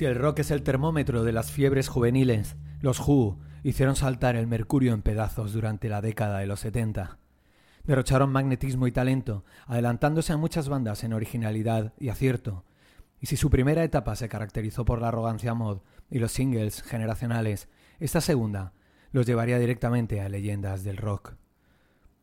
Si 0.00 0.06
el 0.06 0.14
rock 0.14 0.38
es 0.38 0.50
el 0.50 0.62
termómetro 0.62 1.24
de 1.24 1.32
las 1.32 1.52
fiebres 1.52 1.88
juveniles, 1.88 2.56
los 2.80 3.06
Who 3.06 3.38
hicieron 3.62 3.96
saltar 3.96 4.34
el 4.34 4.46
mercurio 4.46 4.94
en 4.94 5.02
pedazos 5.02 5.52
durante 5.52 5.90
la 5.90 6.00
década 6.00 6.38
de 6.38 6.46
los 6.46 6.60
70. 6.60 7.18
Derrocharon 7.84 8.32
magnetismo 8.32 8.86
y 8.86 8.92
talento, 8.92 9.44
adelantándose 9.66 10.32
a 10.32 10.38
muchas 10.38 10.70
bandas 10.70 11.04
en 11.04 11.12
originalidad 11.12 11.92
y 11.98 12.08
acierto. 12.08 12.64
Y 13.20 13.26
si 13.26 13.36
su 13.36 13.50
primera 13.50 13.84
etapa 13.84 14.16
se 14.16 14.30
caracterizó 14.30 14.86
por 14.86 15.02
la 15.02 15.08
arrogancia 15.08 15.52
mod 15.52 15.80
y 16.10 16.18
los 16.18 16.32
singles 16.32 16.80
generacionales, 16.82 17.68
esta 17.98 18.22
segunda 18.22 18.72
los 19.12 19.26
llevaría 19.26 19.58
directamente 19.58 20.22
a 20.22 20.30
leyendas 20.30 20.82
del 20.82 20.96
rock. 20.96 21.34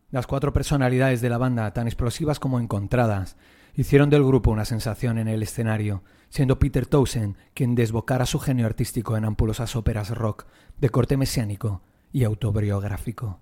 Las 0.10 0.26
cuatro 0.26 0.52
personalidades 0.52 1.22
de 1.22 1.30
la 1.30 1.38
banda, 1.38 1.72
tan 1.74 1.86
explosivas 1.86 2.40
como 2.40 2.60
encontradas, 2.60 3.38
hicieron 3.78 4.10
del 4.10 4.26
grupo 4.26 4.50
una 4.50 4.66
sensación 4.66 5.20
en 5.20 5.28
el 5.28 5.44
escenario, 5.44 6.04
siendo 6.30 6.58
Peter 6.58 6.88
Townsend 6.88 7.36
quien 7.54 7.76
desbocara 7.76 8.26
su 8.26 8.40
genio 8.40 8.66
artístico 8.66 9.16
en 9.16 9.24
ampulosas 9.24 9.76
óperas 9.76 10.10
rock 10.10 10.48
de 10.80 10.90
corte 10.90 11.16
mesiánico 11.16 11.84
y 12.12 12.24
autobiográfico. 12.24 13.40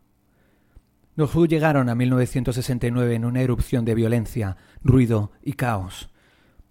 Los 1.16 1.34
Who 1.34 1.46
llegaron 1.46 1.88
a 1.88 1.96
1969 1.96 3.16
en 3.16 3.24
una 3.24 3.42
erupción 3.42 3.86
de 3.86 3.96
violencia, 3.96 4.58
ruido 4.84 5.32
y 5.42 5.54
caos. 5.54 6.10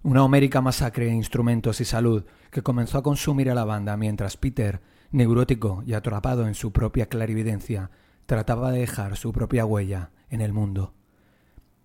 Una 0.02 0.22
homérica 0.22 0.60
masacre 0.60 1.06
de 1.06 1.14
instrumentos 1.14 1.80
y 1.80 1.86
salud 1.86 2.26
que 2.50 2.60
comenzó 2.60 2.98
a 2.98 3.02
consumir 3.02 3.50
a 3.50 3.54
la 3.54 3.64
banda 3.64 3.96
mientras 3.96 4.36
Peter, 4.36 4.82
neurótico 5.10 5.82
y 5.86 5.94
atrapado 5.94 6.46
en 6.46 6.54
su 6.54 6.70
propia 6.70 7.06
clarividencia, 7.06 7.90
trataba 8.26 8.70
de 8.70 8.80
dejar 8.80 9.16
su 9.16 9.32
propia 9.32 9.64
huella 9.64 10.10
en 10.28 10.42
el 10.42 10.52
mundo. 10.52 10.92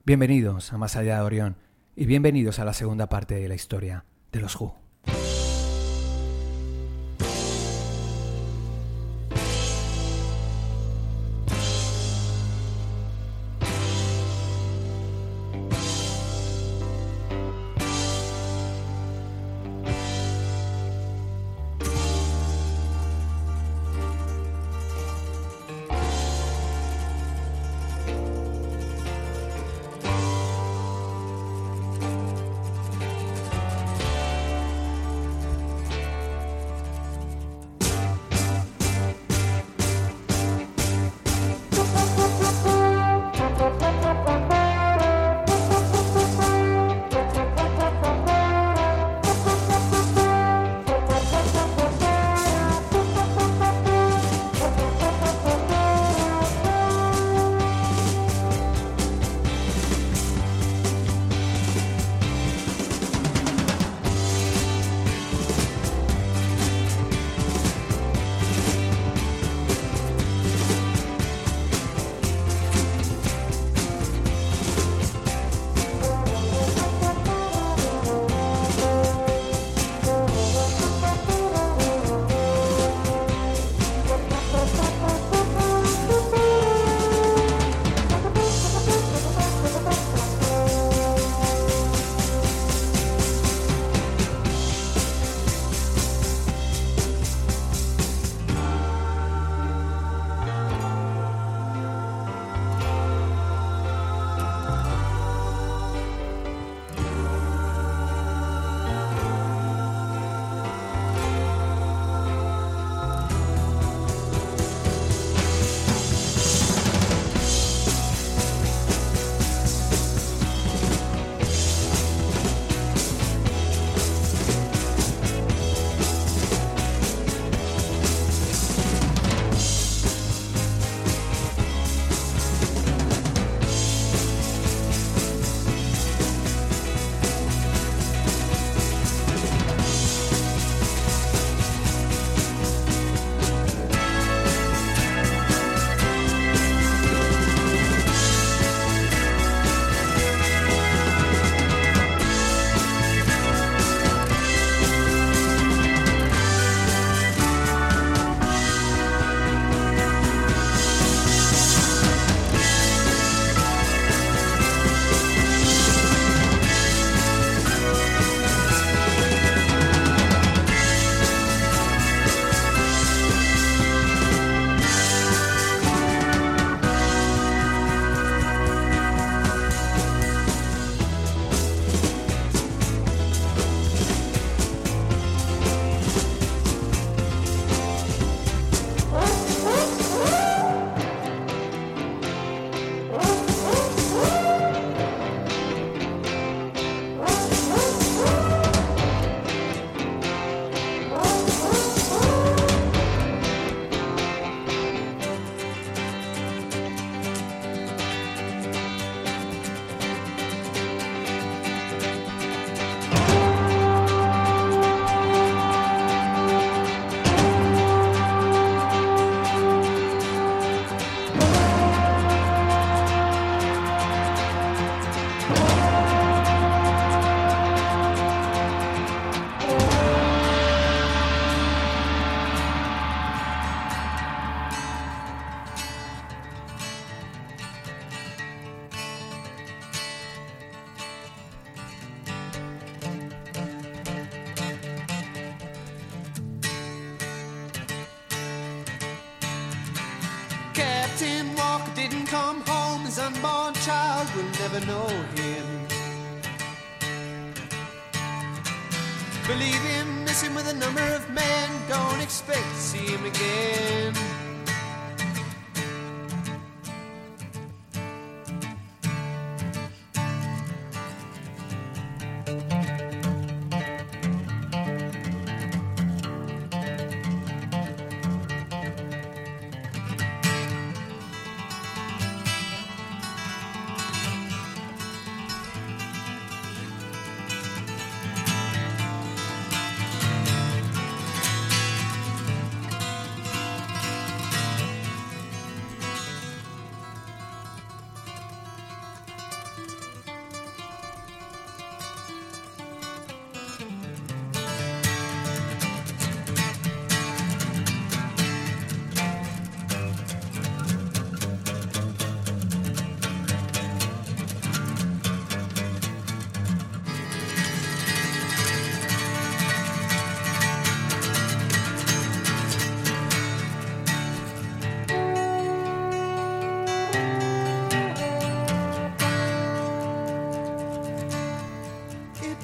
Bienvenidos 0.05 0.73
a 0.73 0.77
Más 0.77 0.97
allá 0.97 1.15
de 1.15 1.21
Orión 1.21 1.68
y 1.99 2.05
bienvenidos 2.05 2.59
a 2.59 2.63
la 2.63 2.71
segunda 2.71 3.09
parte 3.09 3.35
de 3.35 3.49
la 3.49 3.55
historia 3.55 4.05
de 4.31 4.39
los 4.39 4.55
Who. 4.55 4.88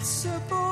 Boy, 0.05 0.64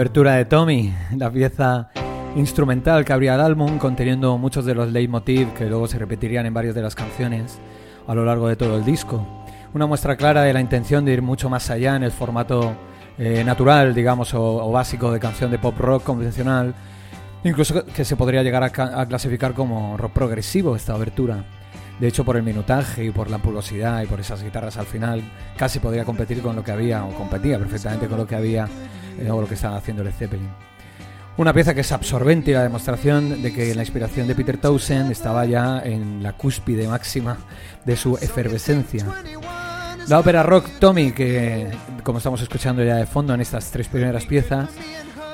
abertura 0.00 0.36
de 0.36 0.46
Tommy, 0.46 0.94
la 1.14 1.30
pieza 1.30 1.90
instrumental 2.34 3.04
que 3.04 3.12
abría 3.12 3.34
el 3.34 3.42
álbum, 3.42 3.76
conteniendo 3.76 4.38
muchos 4.38 4.64
de 4.64 4.74
los 4.74 4.90
leitmotiv 4.90 5.52
que 5.52 5.66
luego 5.66 5.86
se 5.88 5.98
repetirían 5.98 6.46
en 6.46 6.54
varias 6.54 6.74
de 6.74 6.80
las 6.80 6.94
canciones 6.94 7.58
a 8.06 8.14
lo 8.14 8.24
largo 8.24 8.48
de 8.48 8.56
todo 8.56 8.78
el 8.78 8.84
disco. 8.86 9.44
Una 9.74 9.84
muestra 9.84 10.16
clara 10.16 10.40
de 10.40 10.54
la 10.54 10.60
intención 10.62 11.04
de 11.04 11.12
ir 11.12 11.20
mucho 11.20 11.50
más 11.50 11.68
allá 11.68 11.96
en 11.96 12.04
el 12.04 12.12
formato 12.12 12.72
eh, 13.18 13.44
natural, 13.44 13.94
digamos, 13.94 14.32
o, 14.32 14.72
básico 14.72 15.12
de 15.12 15.20
canción 15.20 15.50
de 15.50 15.58
pop 15.58 15.78
rock 15.78 16.02
convencional, 16.02 16.74
incluso 17.44 17.84
que 17.84 18.06
se 18.06 18.16
podría 18.16 18.42
llegar 18.42 18.62
a, 18.62 19.00
a 19.02 19.06
clasificar 19.06 19.52
como 19.52 19.98
rock 19.98 20.12
progresivo 20.12 20.76
esta 20.76 20.94
abertura. 20.94 21.44
De 22.00 22.08
hecho, 22.08 22.24
por 22.24 22.38
el 22.38 22.42
minutaje 22.42 23.04
y 23.04 23.10
por 23.10 23.28
la 23.28 23.38
pulgosidad 23.38 24.02
y 24.02 24.06
por 24.06 24.18
esas 24.20 24.42
guitarras 24.42 24.78
al 24.78 24.86
final, 24.86 25.22
casi 25.56 25.80
podría 25.80 26.06
competir 26.06 26.40
con 26.40 26.56
lo 26.56 26.64
que 26.64 26.72
había, 26.72 27.04
o 27.04 27.14
competía 27.14 27.58
perfectamente 27.58 28.08
con 28.08 28.16
lo 28.16 28.26
que 28.26 28.36
había 28.36 28.66
eh, 29.18 29.30
o 29.30 29.40
lo 29.40 29.46
que 29.46 29.54
estaba 29.54 29.76
haciendo 29.76 30.02
Led 30.02 30.12
Zeppelin. 30.12 30.48
Una 31.36 31.52
pieza 31.52 31.74
que 31.74 31.82
es 31.82 31.92
absorbente 31.92 32.50
y 32.50 32.54
la 32.54 32.62
demostración 32.62 33.42
de 33.42 33.52
que 33.52 33.74
la 33.74 33.82
inspiración 33.82 34.26
de 34.26 34.34
Peter 34.34 34.56
Townsend 34.56 35.10
estaba 35.10 35.44
ya 35.44 35.80
en 35.84 36.22
la 36.22 36.32
cúspide 36.32 36.88
máxima 36.88 37.36
de 37.84 37.96
su 37.96 38.16
efervescencia. 38.16 39.06
La 40.08 40.18
ópera 40.18 40.42
rock 40.42 40.68
Tommy, 40.78 41.12
que 41.12 41.70
como 42.02 42.18
estamos 42.18 42.40
escuchando 42.40 42.82
ya 42.82 42.96
de 42.96 43.06
fondo 43.06 43.32
en 43.32 43.40
estas 43.42 43.70
tres 43.70 43.88
primeras 43.88 44.26
piezas, 44.26 44.70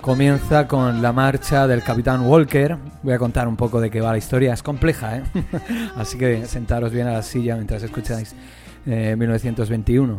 comienza 0.07 0.69
con 0.69 1.03
la 1.03 1.13
marcha 1.13 1.67
del 1.67 1.83
Capitán 1.83 2.25
Walker. 2.27 2.77
Voy 3.03 3.13
a 3.13 3.19
contar 3.19 3.49
un 3.49 3.57
poco 3.57 3.81
de 3.81 3.91
qué 3.91 4.01
va 4.01 4.13
la 4.13 4.19
historia, 4.19 4.55
es 4.55 4.63
compleja, 4.63 5.17
¿eh? 5.17 5.23
así 5.97 6.17
que 6.17 6.47
sentaros 6.47 6.93
bien 6.93 7.09
a 7.09 7.15
la 7.15 7.23
silla 7.23 7.57
mientras 7.57 7.83
escucháis 7.83 8.33
eh, 8.87 9.17
1921. 9.19 10.17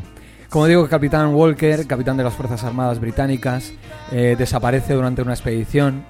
Como 0.49 0.65
digo, 0.65 0.83
el 0.83 0.89
Capitán 0.89 1.33
Walker, 1.33 1.87
capitán 1.87 2.17
de 2.17 2.25
las 2.25 2.33
Fuerzas 2.33 2.65
Armadas 2.65 2.99
Británicas, 2.99 3.71
eh, 4.11 4.35
desaparece 4.37 4.93
durante 4.93 5.21
una 5.21 5.31
expedición 5.31 6.03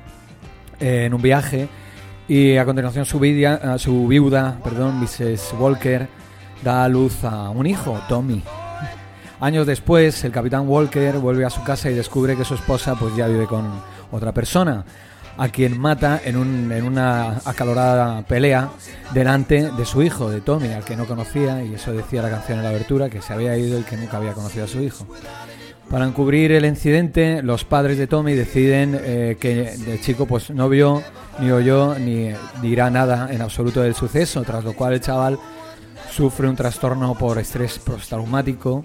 eh, 0.79 1.05
en 1.05 1.13
un 1.13 1.22
viaje 1.22 1.69
y 2.27 2.57
a 2.57 2.65
continuación 2.65 3.05
su, 3.05 3.19
vidia- 3.19 3.60
a 3.75 3.77
su 3.77 4.07
viuda, 4.07 4.57
perdón, 4.63 5.00
Mrs. 5.01 5.53
Walker, 5.60 6.07
da 6.63 6.84
a 6.84 6.89
luz 6.89 7.24
a 7.24 7.51
un 7.51 7.67
hijo, 7.67 8.00
Tommy. 8.10 8.41
Años 9.39 9.67
después, 9.67 10.24
el 10.24 10.32
Capitán 10.32 10.67
Walker 10.67 11.17
vuelve 11.20 11.46
a 11.46 11.50
su 11.50 11.63
casa 11.63 11.89
y 11.91 11.94
descubre 11.94 12.36
que 12.36 12.44
su 12.46 12.56
esposa 12.56 12.96
pues 12.96 13.15
ya 13.15 13.27
vive 13.27 13.46
con 13.46 13.70
otra 14.12 14.32
persona, 14.32 14.84
a 15.38 15.50
quien 15.50 15.79
mata 15.79 16.20
en, 16.25 16.38
un- 16.38 16.72
en 16.72 16.84
una 16.84 17.39
acalorada 17.46 18.24
pelea 18.24 18.70
delante 19.13 19.70
de 19.72 19.86
su 19.86 20.01
hijo, 20.01 20.32
de 20.32 20.41
Tommy, 20.41 20.70
al 20.74 20.84
que 20.84 20.96
no 20.96 21.06
conocía, 21.06 21.63
y 21.63 21.75
eso 21.75 21.94
decía 21.94 22.24
la 22.24 22.32
canción 22.32 22.58
en 22.58 22.63
la 22.63 22.72
abertura, 22.72 23.10
que 23.10 23.22
se 23.22 23.32
había 23.34 23.56
ido 23.56 23.79
y 23.79 23.84
que 23.84 23.96
nunca 23.98 24.17
había 24.17 24.34
conocido 24.34 24.65
a 24.65 24.67
su 24.67 24.82
hijo. 24.82 25.06
Para 25.91 26.06
encubrir 26.06 26.51
el 26.51 26.65
incidente, 26.65 27.44
los 27.44 27.63
padres 27.63 28.00
de 28.00 28.08
Tommy 28.08 28.34
deciden 28.34 29.00
eh, 29.00 29.38
que 29.39 29.72
el 29.74 30.01
chico 30.01 30.25
pues 30.25 30.50
no 30.50 30.67
vio, 30.67 31.03
ni 31.39 31.51
oyó, 31.51 31.94
ni 32.00 32.32
dirá 32.63 32.89
nada 32.89 33.29
en 33.32 33.41
absoluto 33.44 33.82
del 33.84 33.94
suceso, 33.94 34.41
tras 34.41 34.63
lo 34.63 34.74
cual 34.74 34.94
el 34.94 35.01
chaval 35.01 35.38
sufre 36.12 36.50
un 36.50 36.56
trastorno 36.56 37.13
por 37.13 37.38
estrés 37.38 37.77
postraumático 37.77 38.84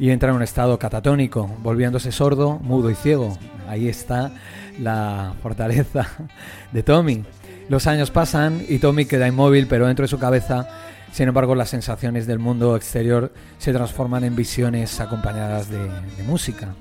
y 0.00 0.10
entra 0.10 0.30
en 0.30 0.36
un 0.36 0.42
estado 0.42 0.78
catatónico, 0.78 1.46
volviéndose 1.62 2.10
sordo, 2.10 2.58
mudo 2.62 2.90
y 2.90 2.94
ciego. 2.94 3.36
Ahí 3.68 3.86
está 3.86 4.32
la 4.80 5.34
fortaleza 5.42 6.08
de 6.72 6.82
Tommy. 6.82 7.22
Los 7.68 7.86
años 7.86 8.10
pasan 8.10 8.64
y 8.66 8.78
Tommy 8.78 9.04
queda 9.04 9.28
inmóvil, 9.28 9.66
pero 9.66 9.86
dentro 9.86 10.04
de 10.04 10.08
su 10.08 10.18
cabeza, 10.18 10.66
sin 11.12 11.28
embargo, 11.28 11.54
las 11.54 11.68
sensaciones 11.68 12.26
del 12.26 12.38
mundo 12.38 12.76
exterior 12.76 13.30
se 13.58 13.74
transforman 13.74 14.24
en 14.24 14.34
visiones 14.34 14.98
acompañadas 15.00 15.68
de, 15.68 15.78
música. 16.26 16.74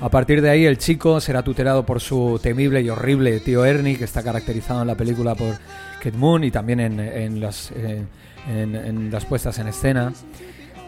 A 0.00 0.08
partir 0.08 0.40
de 0.40 0.48
ahí, 0.48 0.64
el 0.64 0.78
chico 0.78 1.20
será 1.20 1.42
tutelado 1.42 1.84
por 1.84 2.00
su 2.00 2.40
temible 2.42 2.80
y 2.80 2.88
horrible 2.88 3.38
tío 3.40 3.66
Ernie, 3.66 3.98
que 3.98 4.04
está 4.04 4.22
caracterizado 4.22 4.80
en 4.80 4.88
la 4.88 4.96
película 4.96 5.34
por 5.34 5.58
Kate 5.98 6.16
Moon 6.16 6.42
y 6.42 6.50
también 6.50 6.80
en, 6.80 7.38
las, 7.38 7.70
eh, 7.72 8.02
en 8.48 9.10
las 9.12 9.26
puestas 9.26 9.58
en 9.58 9.68
escena. 9.68 10.10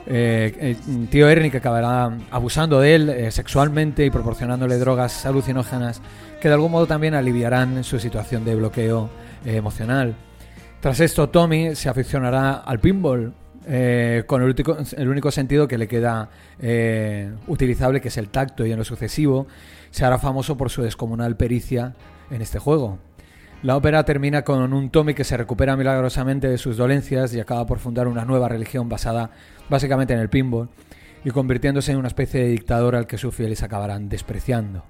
Eh, 0.07 0.55
eh, 0.61 1.07
tío 1.11 1.29
Ernie 1.29 1.51
que 1.51 1.57
acabará 1.59 2.13
abusando 2.31 2.79
de 2.81 2.95
él 2.95 3.09
eh, 3.09 3.31
sexualmente 3.31 4.05
y 4.05 4.11
proporcionándole 4.11 4.77
drogas 4.77 5.25
alucinógenas 5.25 6.03
que 6.41 6.49
de 6.49 6.55
algún 6.55 6.73
modo 6.73 6.87
también 6.87 7.15
aliviarán 7.15 7.83
su 7.85 7.99
situación 7.99 8.45
de 8.45 8.55
bloqueo 8.55 9.09
emocional. 9.47 10.15
Tras 10.81 11.01
esto, 11.01 11.31
Tommy 11.31 11.75
se 11.75 11.89
aficionará 11.89 12.57
al 12.57 12.81
pinball 12.81 13.33
con 14.27 14.43
el, 14.43 15.09
único- 15.09 15.31
sentido 15.31 15.67
que 15.67 15.79
le 15.79 15.89
queda 15.89 16.29
utilizable, 17.47 18.03
que 18.03 18.09
es 18.09 18.19
el 18.19 18.29
tacto, 18.29 18.67
y 18.67 18.73
en 18.73 18.79
lo 18.79 18.85
sucesivo 18.85 19.47
se 19.91 20.05
hará 20.05 20.19
famoso 20.19 20.59
por 20.59 20.69
su 20.69 20.83
descomunal 20.83 21.37
pericia 21.37 21.95
en 22.31 22.43
este 22.43 22.59
juego. 22.59 22.99
La 23.63 23.79
ópera 23.79 24.05
termina 24.05 24.43
con 24.43 24.75
un 24.75 24.91
Tommy 24.91 25.15
que 25.15 25.25
se 25.25 25.39
recupera 25.39 25.75
milagrosamente 25.75 26.49
de 26.49 26.59
sus 26.59 26.77
dolencias 26.77 27.35
y 27.35 27.41
acaba 27.41 27.65
por 27.65 27.79
fundar 27.79 28.07
una 28.07 28.27
nueva 28.27 28.51
religión 28.51 28.91
basada 28.91 29.31
básicamente 29.69 30.15
en 30.15 30.21
el 30.21 30.29
pinball 30.29 30.69
y 31.25 31.31
convirtiéndose 31.31 31.93
en 31.93 31.99
una 31.99 32.09
especie 32.09 32.41
de 32.41 32.49
dictador 32.49 32.97
al 32.97 33.07
que 33.07 33.19
sus 33.19 33.35
fieles 33.35 33.63
acabarán 33.63 34.09
despreciando. 34.09 34.85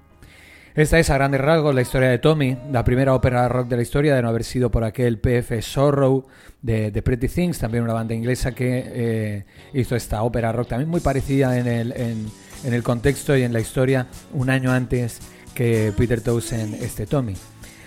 Esta 0.75 0.99
es 0.99 1.09
a 1.09 1.13
grandes 1.13 1.39
rasgos 1.39 1.73
la 1.73 1.81
historia 1.81 2.09
de 2.09 2.17
Tommy, 2.17 2.57
la 2.69 2.83
primera 2.83 3.13
ópera 3.13 3.47
rock 3.47 3.69
de 3.69 3.77
la 3.77 3.81
historia 3.81 4.13
de 4.13 4.21
no 4.21 4.27
haber 4.27 4.43
sido 4.43 4.69
por 4.69 4.83
aquel 4.83 5.19
PF 5.19 5.61
Sorrow 5.61 6.25
de, 6.61 6.91
Pretty 7.01 7.29
Things, 7.29 7.59
también 7.59 7.85
una 7.85 7.93
banda 7.93 8.13
inglesa 8.13 8.51
que 8.51 8.83
eh, 8.85 9.45
hizo 9.73 9.95
esta 9.95 10.21
ópera 10.23 10.51
rock 10.51 10.67
también 10.67 10.89
muy 10.89 10.99
parecida 10.99 11.57
en 11.57 11.67
el, 11.67 11.93
en, 11.93 12.73
el 12.73 12.83
contexto 12.83 13.37
y 13.37 13.43
en 13.43 13.53
la 13.53 13.61
historia 13.61 14.07
un 14.33 14.49
año 14.49 14.69
antes 14.69 15.21
que 15.53 15.93
Peter 15.95 16.19
Townsend 16.19 16.83
este 16.83 17.05
Tommy. 17.05 17.35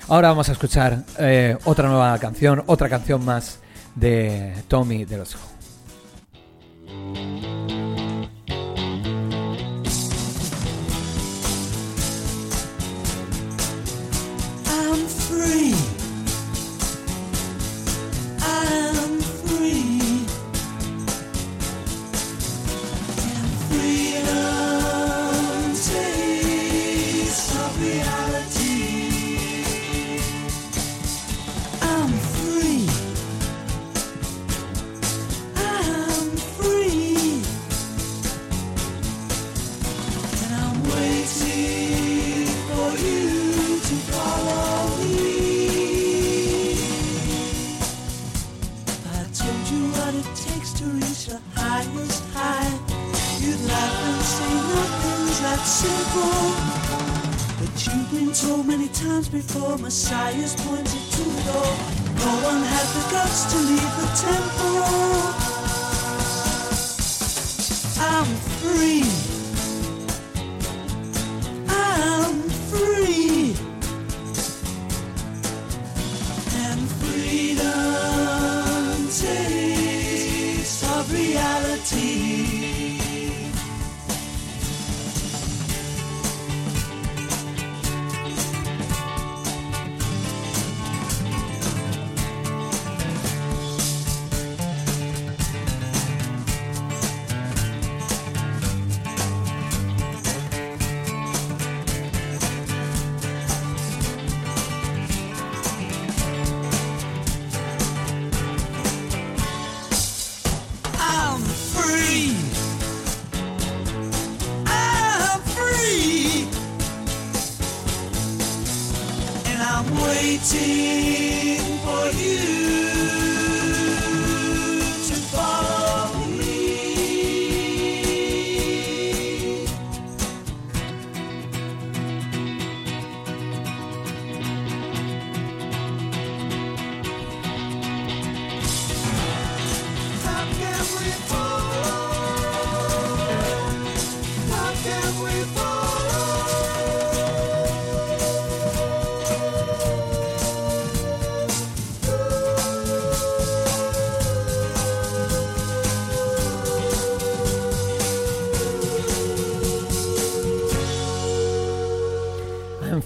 Ahora 0.09 0.29
vamos 0.29 0.49
a 0.49 0.53
escuchar 0.53 1.05
eh, 1.19 1.59
otra 1.65 1.89
nueva 1.89 2.19
canción, 2.19 2.63
otra 2.69 2.89
canción 2.89 3.23
más 3.23 3.61
de 3.97 4.55
Tommy 4.67 5.05
de 5.05 5.19
los 5.19 5.35
Who. 7.15 7.58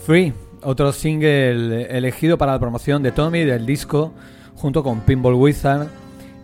Free, 0.05 0.33
otro 0.65 0.93
single 0.93 1.87
elegido 1.97 2.37
para 2.37 2.51
la 2.51 2.59
promoción 2.59 3.05
de 3.05 3.13
Tommy 3.13 3.45
del 3.45 3.65
disco, 3.65 4.13
junto 4.57 4.83
con 4.83 5.03
Pinball 5.03 5.35
Wizard, 5.35 5.87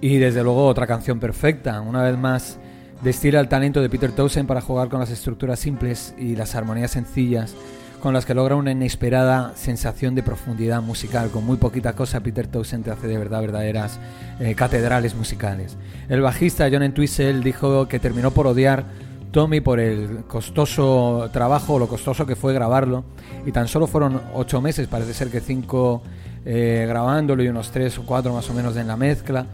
y 0.00 0.18
desde 0.18 0.44
luego 0.44 0.64
otra 0.64 0.86
canción 0.86 1.18
perfecta. 1.18 1.80
Una 1.80 2.04
vez 2.04 2.16
más, 2.16 2.60
destila 3.02 3.40
el 3.40 3.48
talento 3.48 3.80
de 3.82 3.90
Peter 3.90 4.12
Townsend 4.12 4.46
para 4.46 4.60
jugar 4.60 4.88
con 4.88 5.00
las 5.00 5.10
estructuras 5.10 5.58
simples 5.58 6.14
y 6.16 6.36
las 6.36 6.54
armonías 6.54 6.92
sencillas, 6.92 7.56
con 8.00 8.14
las 8.14 8.26
que 8.26 8.34
logra 8.34 8.54
una 8.54 8.70
inesperada 8.70 9.52
sensación 9.56 10.14
de 10.14 10.22
profundidad 10.22 10.80
musical. 10.80 11.30
Con 11.30 11.44
muy 11.44 11.56
poquita 11.56 11.94
cosa, 11.94 12.20
Peter 12.20 12.46
Townsend 12.46 12.84
te 12.84 12.92
hace 12.92 13.08
de 13.08 13.18
verdad 13.18 13.40
verdaderas 13.40 13.98
eh, 14.38 14.54
catedrales 14.54 15.16
musicales. 15.16 15.76
El 16.08 16.20
bajista 16.20 16.68
John 16.70 16.84
Entwistle 16.84 17.40
dijo 17.40 17.88
que 17.88 17.98
terminó 17.98 18.30
por 18.30 18.46
odiar 18.46 18.84
Tommy 19.30 19.60
por 19.60 19.78
el 19.78 20.24
costoso 20.26 21.28
trabajo, 21.32 21.78
lo 21.78 21.86
costoso 21.86 22.26
que 22.26 22.36
fue 22.36 22.54
grabarlo, 22.54 23.04
y 23.46 23.52
tan 23.52 23.68
solo 23.68 23.86
fueron 23.86 24.20
ocho 24.34 24.60
meses, 24.60 24.88
parece 24.88 25.14
ser 25.14 25.28
que 25.28 25.40
cinco 25.40 26.02
eh, 26.44 26.86
grabándolo 26.88 27.42
y 27.42 27.48
unos 27.48 27.70
tres 27.70 27.98
o 27.98 28.06
cuatro 28.06 28.32
más 28.32 28.48
o 28.50 28.54
menos 28.54 28.76
en 28.76 28.86
la 28.86 28.96
mezcla. 28.96 29.46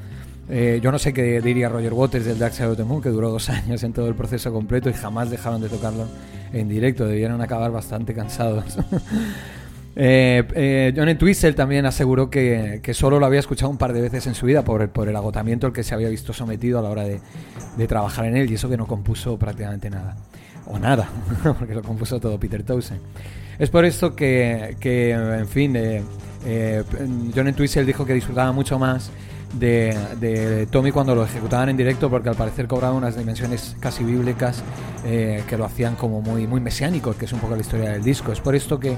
Eh, 0.48 0.78
yo 0.82 0.92
no 0.92 0.98
sé 0.98 1.12
qué 1.12 1.40
diría 1.40 1.68
Roger 1.68 1.92
Waters 1.92 2.26
del 2.26 2.38
Dark 2.38 2.52
Side 2.52 2.68
of 2.68 2.76
the 2.76 2.84
Moon, 2.84 3.02
que 3.02 3.08
duró 3.08 3.30
dos 3.30 3.48
años 3.50 3.82
en 3.82 3.92
todo 3.92 4.08
el 4.08 4.14
proceso 4.14 4.52
completo 4.52 4.88
y 4.90 4.92
jamás 4.92 5.30
dejaron 5.30 5.60
de 5.60 5.68
tocarlo 5.68 6.06
en 6.52 6.68
directo, 6.68 7.06
debieron 7.06 7.40
acabar 7.40 7.72
bastante 7.72 8.14
cansados. 8.14 8.78
Eh, 9.96 10.42
eh, 10.54 10.92
John 10.96 11.08
Entwistle 11.08 11.52
también 11.52 11.86
aseguró 11.86 12.28
que, 12.28 12.80
que 12.82 12.94
solo 12.94 13.20
lo 13.20 13.26
había 13.26 13.40
escuchado 13.40 13.70
un 13.70 13.78
par 13.78 13.92
de 13.92 14.00
veces 14.00 14.26
en 14.26 14.34
su 14.34 14.46
vida 14.46 14.64
por 14.64 14.82
el, 14.82 14.88
por 14.88 15.08
el 15.08 15.14
agotamiento 15.14 15.66
al 15.66 15.72
que 15.72 15.84
se 15.84 15.94
había 15.94 16.08
visto 16.08 16.32
sometido 16.32 16.78
a 16.80 16.82
la 16.82 16.90
hora 16.90 17.04
de, 17.04 17.20
de 17.76 17.86
trabajar 17.86 18.24
en 18.26 18.36
él 18.36 18.50
y 18.50 18.54
eso 18.54 18.68
que 18.68 18.76
no 18.76 18.86
compuso 18.86 19.38
prácticamente 19.38 19.90
nada. 19.90 20.16
O 20.66 20.78
nada, 20.78 21.08
porque 21.58 21.74
lo 21.74 21.82
compuso 21.82 22.18
todo 22.18 22.38
Peter 22.40 22.62
Townsend. 22.62 23.00
Es 23.58 23.70
por 23.70 23.84
esto 23.84 24.16
que, 24.16 24.76
que 24.80 25.10
en 25.10 25.46
fin, 25.46 25.76
eh, 25.76 26.02
eh, 26.44 26.82
John 27.34 27.48
Entwistle 27.48 27.84
dijo 27.84 28.04
que 28.04 28.14
disfrutaba 28.14 28.52
mucho 28.52 28.78
más 28.78 29.10
de, 29.58 29.96
de 30.20 30.66
Tommy 30.66 30.92
cuando 30.92 31.14
lo 31.14 31.24
ejecutaban 31.24 31.68
en 31.68 31.76
directo 31.76 32.10
porque 32.10 32.28
al 32.28 32.36
parecer 32.36 32.66
cobraba 32.66 32.94
unas 32.94 33.16
dimensiones 33.16 33.76
casi 33.80 34.04
bíblicas 34.04 34.62
eh, 35.04 35.42
que 35.48 35.56
lo 35.56 35.64
hacían 35.64 35.96
como 35.96 36.20
muy, 36.20 36.46
muy 36.46 36.60
mesiánico, 36.60 37.16
que 37.16 37.26
es 37.26 37.32
un 37.32 37.40
poco 37.40 37.54
la 37.54 37.60
historia 37.60 37.90
del 37.90 38.02
disco. 38.02 38.32
Es 38.32 38.40
por 38.40 38.54
esto 38.54 38.80
que 38.80 38.96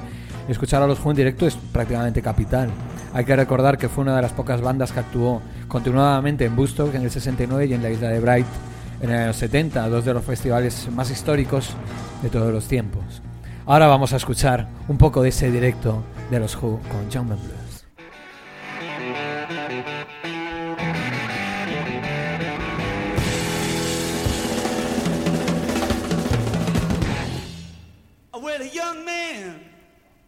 escuchar 0.49 0.83
a 0.83 0.87
los 0.87 1.05
Who 1.05 1.11
en 1.11 1.17
directo 1.17 1.47
es 1.47 1.57
prácticamente 1.57 2.23
capital. 2.23 2.71
Hay 3.13 3.25
que 3.25 3.35
recordar 3.35 3.79
que 3.79 3.89
fue 3.89 4.03
una 4.03 4.17
de 4.17 4.23
las 4.23 4.33
pocas 4.33 4.61
bandas 4.61 4.93
que 4.93 5.01
actuó 5.01 5.43
continuadamente 5.69 6.45
en 6.45 6.55
Bustock 6.55 6.95
en 6.95 7.03
el 7.03 7.11
69 7.11 7.67
y 7.67 7.75
en 7.75 7.83
la 7.83 7.91
isla 7.91 8.09
de 8.09 8.21
Bright 8.21 8.47
en 9.01 9.11
el 9.11 9.35
70, 9.35 9.89
dos 9.89 10.05
de 10.05 10.15
los 10.15 10.25
festivales 10.25 10.89
más 10.91 11.11
históricos 11.11 11.71
de 12.23 12.31
todos 12.31 12.53
los 12.53 12.67
tiempos. 12.67 13.23
Ahora 13.67 13.89
vamos 13.89 14.13
a 14.13 14.17
escuchar 14.17 14.69
un 14.89 14.97
poco 14.97 15.23
de 15.23 15.31
ese 15.31 15.51
directo 15.51 16.05
de 16.31 16.41
los 16.41 16.55
Who 16.55 16.81
con 16.89 17.09
John 17.13 17.27
Blues. 17.27 17.67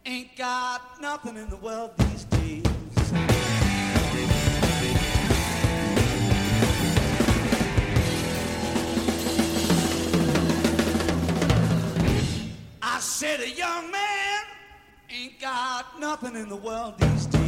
Ain't 0.09 0.35
got 0.35 0.99
nothing 0.99 1.37
in 1.37 1.47
the 1.49 1.55
world 1.57 1.91
these 1.97 2.23
days. 2.23 2.65
I 12.81 12.99
said 12.99 13.41
a 13.41 13.49
young 13.49 13.91
man 13.91 14.41
ain't 15.11 15.39
got 15.39 15.99
nothing 15.99 16.35
in 16.35 16.49
the 16.49 16.55
world 16.55 16.95
these 16.97 17.27
days. 17.27 17.38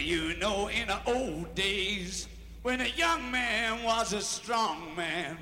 Well, 0.00 0.08
you 0.08 0.34
know, 0.38 0.68
in 0.68 0.88
the 0.88 0.98
old 1.06 1.54
days, 1.54 2.26
when 2.62 2.80
a 2.80 2.88
young 2.88 3.30
man 3.30 3.84
was 3.84 4.14
a 4.14 4.22
strong 4.22 4.96
man, 4.96 5.36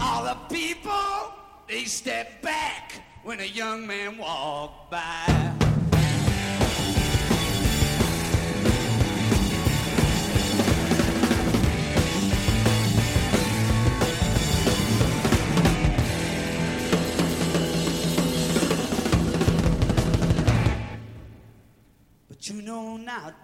all 0.00 0.24
the 0.24 0.34
people, 0.52 1.32
they 1.68 1.84
stepped 1.84 2.42
back 2.42 3.00
when 3.22 3.38
a 3.38 3.44
young 3.44 3.86
man 3.86 4.18
walked 4.18 4.90
by. 4.90 5.57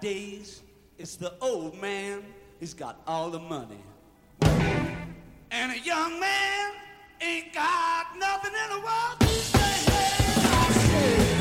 Nowadays 0.04 0.62
it's 0.98 1.16
the 1.16 1.32
old 1.40 1.80
man, 1.80 2.22
he's 2.60 2.74
got 2.74 3.00
all 3.06 3.30
the 3.30 3.38
money. 3.38 3.82
And 5.50 5.72
a 5.72 5.78
young 5.78 6.20
man 6.20 6.72
ain't 7.20 7.52
got 7.54 8.06
nothing 8.18 8.52
in 8.52 8.70
the 8.70 8.80
world 8.84 9.20
to 9.20 9.26
say. 9.26 9.60
I 9.60 10.72
say, 10.72 11.33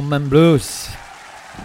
John 0.00 0.08
Man 0.08 0.30
Blues, 0.30 0.88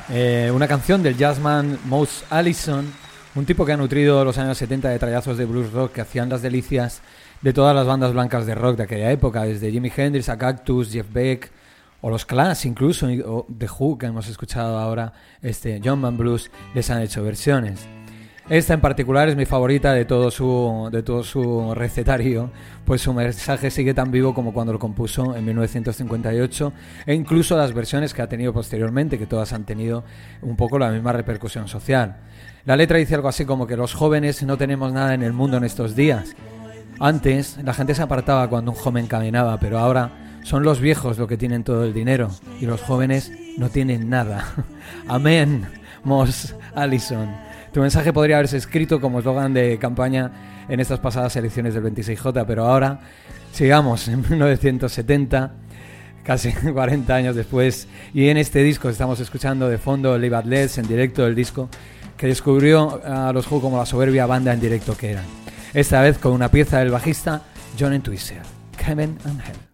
eh, 0.10 0.52
una 0.54 0.68
canción 0.68 1.02
del 1.02 1.16
jazzman 1.16 1.80
Mouse 1.86 2.26
Allison, 2.30 2.86
un 3.34 3.46
tipo 3.46 3.66
que 3.66 3.72
ha 3.72 3.78
nutrido 3.78 4.26
los 4.26 4.38
años 4.38 4.58
70 4.58 4.90
de 4.90 5.00
trayazos 5.00 5.38
de 5.38 5.46
blues 5.46 5.72
rock 5.72 5.94
que 5.94 6.02
hacían 6.02 6.28
las 6.28 6.42
delicias 6.42 7.02
de 7.42 7.54
todas 7.54 7.74
las 7.74 7.88
bandas 7.88 8.12
blancas 8.12 8.46
de 8.46 8.54
rock 8.54 8.76
de 8.76 8.84
aquella 8.84 9.10
época, 9.10 9.44
desde 9.44 9.72
Jimi 9.72 9.90
Hendrix 9.96 10.28
a 10.28 10.38
Cactus, 10.38 10.92
Jeff 10.92 11.08
Beck 11.14 11.50
o 12.02 12.10
los 12.10 12.26
Clash 12.26 12.66
incluso, 12.66 13.08
o 13.26 13.48
The 13.58 13.70
Who 13.80 13.98
que 13.98 14.08
hemos 14.08 14.28
escuchado 14.28 14.80
ahora, 14.80 15.14
este 15.42 15.80
John 15.82 16.02
Man 16.02 16.18
Blues, 16.18 16.52
les 16.74 16.90
han 16.90 17.02
hecho 17.04 17.24
versiones. 17.24 17.88
Esta 18.48 18.76
en 18.76 18.82
particular 18.82 19.28
es 19.28 19.36
mi 19.36 19.46
favorita 19.46 19.92
de 19.94 20.06
todo 20.06 20.30
su, 20.30 20.88
de 20.92 21.02
todo 21.02 21.24
su 21.24 21.74
recetario, 21.74 22.52
pues 22.86 23.02
su 23.02 23.12
mensaje 23.12 23.72
sigue 23.72 23.96
tan 23.96 24.12
vivo 24.12 24.36
como 24.36 24.54
cuando 24.54 24.72
lo 24.72 24.78
compuso 24.78 25.36
en 25.36 25.46
1958 25.46 26.74
e 27.08 27.16
incluso 27.16 27.58
las 27.58 27.74
versiones 27.74 28.14
que 28.14 28.22
ha 28.22 28.30
tenido 28.30 28.54
posteriormente, 28.54 29.18
que 29.18 29.26
todas 29.26 29.52
han 29.52 29.66
tenido 29.66 30.04
un 30.44 30.56
poco 30.56 30.78
la 30.78 30.92
misma 30.92 31.12
repercusión 31.12 31.68
social. 31.68 32.18
La 32.66 32.76
letra 32.76 33.00
dice 33.00 33.16
algo 33.16 33.30
así 33.30 33.46
como 33.46 33.66
que 33.66 33.78
los 33.78 33.96
jóvenes 33.96 34.44
no 34.44 34.58
tenemos 34.58 34.94
nada 34.94 35.16
en 35.16 35.24
el 35.24 35.34
mundo 35.34 35.58
en 35.58 35.64
estos 35.64 35.96
días. 35.96 36.36
Antes 37.00 37.58
la 37.64 37.74
gente 37.74 37.96
se 37.96 38.04
apartaba 38.04 38.48
cuando 38.48 38.70
un 38.70 38.78
joven 38.78 39.08
caminaba, 39.08 39.60
pero 39.60 39.80
ahora 39.80 40.12
son 40.44 40.62
los 40.62 40.80
viejos 40.80 41.18
los 41.18 41.28
que 41.28 41.38
tienen 41.38 41.64
todo 41.64 41.84
el 41.84 41.96
dinero 41.96 42.30
y 42.62 42.68
los 42.68 42.80
jóvenes 42.80 43.32
no 43.58 43.70
tienen 43.70 44.08
nada. 44.08 44.54
Amén, 45.08 45.66
Moss 46.04 46.56
Allison. 46.76 47.45
Tu 47.76 47.82
mensaje 47.82 48.14
podría 48.14 48.38
haberse 48.38 48.56
escrito 48.56 49.02
como 49.02 49.20
eslogan 49.20 49.54
de 49.54 49.78
campaña 49.78 50.32
en 50.70 50.80
estas 50.80 50.98
pasadas 51.00 51.36
elecciones 51.36 51.74
del 51.74 51.84
26J, 51.84 52.46
pero 52.48 52.66
ahora 52.68 53.02
sigamos 53.52 54.08
en 54.08 54.22
1970, 54.22 55.52
casi 56.24 56.54
40 56.74 57.14
años 57.14 57.36
después, 57.36 57.90
y 58.14 58.30
en 58.30 58.38
este 58.38 58.64
disco 58.64 58.88
estamos 58.88 59.20
escuchando 59.20 59.68
de 59.68 59.78
fondo 59.78 60.18
Live 60.18 60.38
at 60.38 60.46
Let's 60.46 60.78
en 60.78 60.88
directo 60.88 61.28
el 61.28 61.36
disco 61.36 61.68
que 62.16 62.28
descubrió 62.28 63.02
a 63.04 63.34
los 63.34 63.52
Who 63.52 63.60
como 63.60 63.78
la 63.78 63.86
soberbia 63.86 64.26
banda 64.26 64.54
en 64.54 64.62
directo 64.62 64.96
que 64.96 65.12
eran. 65.12 65.26
Esta 65.74 66.02
vez 66.02 66.18
con 66.18 66.32
una 66.32 66.50
pieza 66.50 66.80
del 66.80 66.92
bajista 66.92 67.42
John 67.78 67.92
Entwistle, 67.92 68.40
Kevin 68.78 69.18
and 69.26 69.42
Hell. 69.42 69.65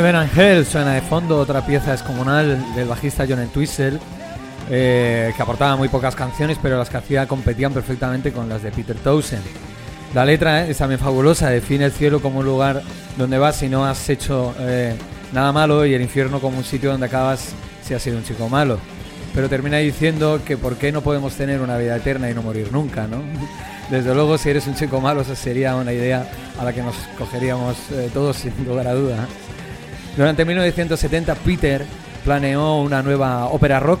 Heaven 0.00 0.16
and 0.16 0.38
Hell 0.38 0.64
suena 0.64 0.94
de 0.94 1.02
fondo, 1.02 1.38
otra 1.38 1.60
pieza 1.66 1.90
descomunal 1.90 2.74
del 2.74 2.88
bajista 2.88 3.26
John 3.28 3.38
Entwistle, 3.38 3.98
eh, 4.70 5.30
que 5.36 5.42
aportaba 5.42 5.76
muy 5.76 5.88
pocas 5.90 6.14
canciones, 6.16 6.56
pero 6.62 6.78
las 6.78 6.88
que 6.88 6.96
hacía 6.96 7.28
competían 7.28 7.74
perfectamente 7.74 8.32
con 8.32 8.48
las 8.48 8.62
de 8.62 8.70
Peter 8.70 8.96
Townsend. 8.96 9.42
La 10.14 10.24
letra 10.24 10.64
eh, 10.64 10.70
es 10.70 10.78
también 10.78 10.98
fabulosa, 10.98 11.50
define 11.50 11.84
el 11.84 11.92
cielo 11.92 12.22
como 12.22 12.38
un 12.38 12.46
lugar 12.46 12.80
donde 13.18 13.36
vas 13.36 13.56
si 13.56 13.68
no 13.68 13.84
has 13.84 14.08
hecho 14.08 14.54
eh, 14.60 14.94
nada 15.34 15.52
malo 15.52 15.84
y 15.84 15.92
el 15.92 16.00
infierno 16.00 16.40
como 16.40 16.56
un 16.56 16.64
sitio 16.64 16.92
donde 16.92 17.04
acabas 17.04 17.52
si 17.82 17.92
has 17.92 18.00
sido 18.00 18.16
un 18.16 18.24
chico 18.24 18.48
malo. 18.48 18.78
Pero 19.34 19.50
termina 19.50 19.76
diciendo 19.76 20.40
que 20.46 20.56
por 20.56 20.76
qué 20.76 20.92
no 20.92 21.02
podemos 21.02 21.34
tener 21.34 21.60
una 21.60 21.76
vida 21.76 21.94
eterna 21.94 22.30
y 22.30 22.34
no 22.34 22.40
morir 22.40 22.72
nunca, 22.72 23.06
¿no? 23.06 23.18
Desde 23.90 24.14
luego, 24.14 24.38
si 24.38 24.48
eres 24.48 24.66
un 24.66 24.76
chico 24.76 24.98
malo, 24.98 25.20
esa 25.20 25.36
sería 25.36 25.76
una 25.76 25.92
idea 25.92 26.26
a 26.58 26.64
la 26.64 26.72
que 26.72 26.80
nos 26.80 26.96
cogeríamos 27.18 27.76
eh, 27.92 28.08
todos 28.14 28.36
sin 28.36 28.64
lugar 28.64 28.86
a 28.86 28.94
duda. 28.94 29.28
Durante 30.16 30.44
1970 30.44 31.34
Peter 31.36 31.84
planeó 32.24 32.76
una 32.80 33.02
nueva 33.02 33.46
ópera 33.46 33.80
rock, 33.80 34.00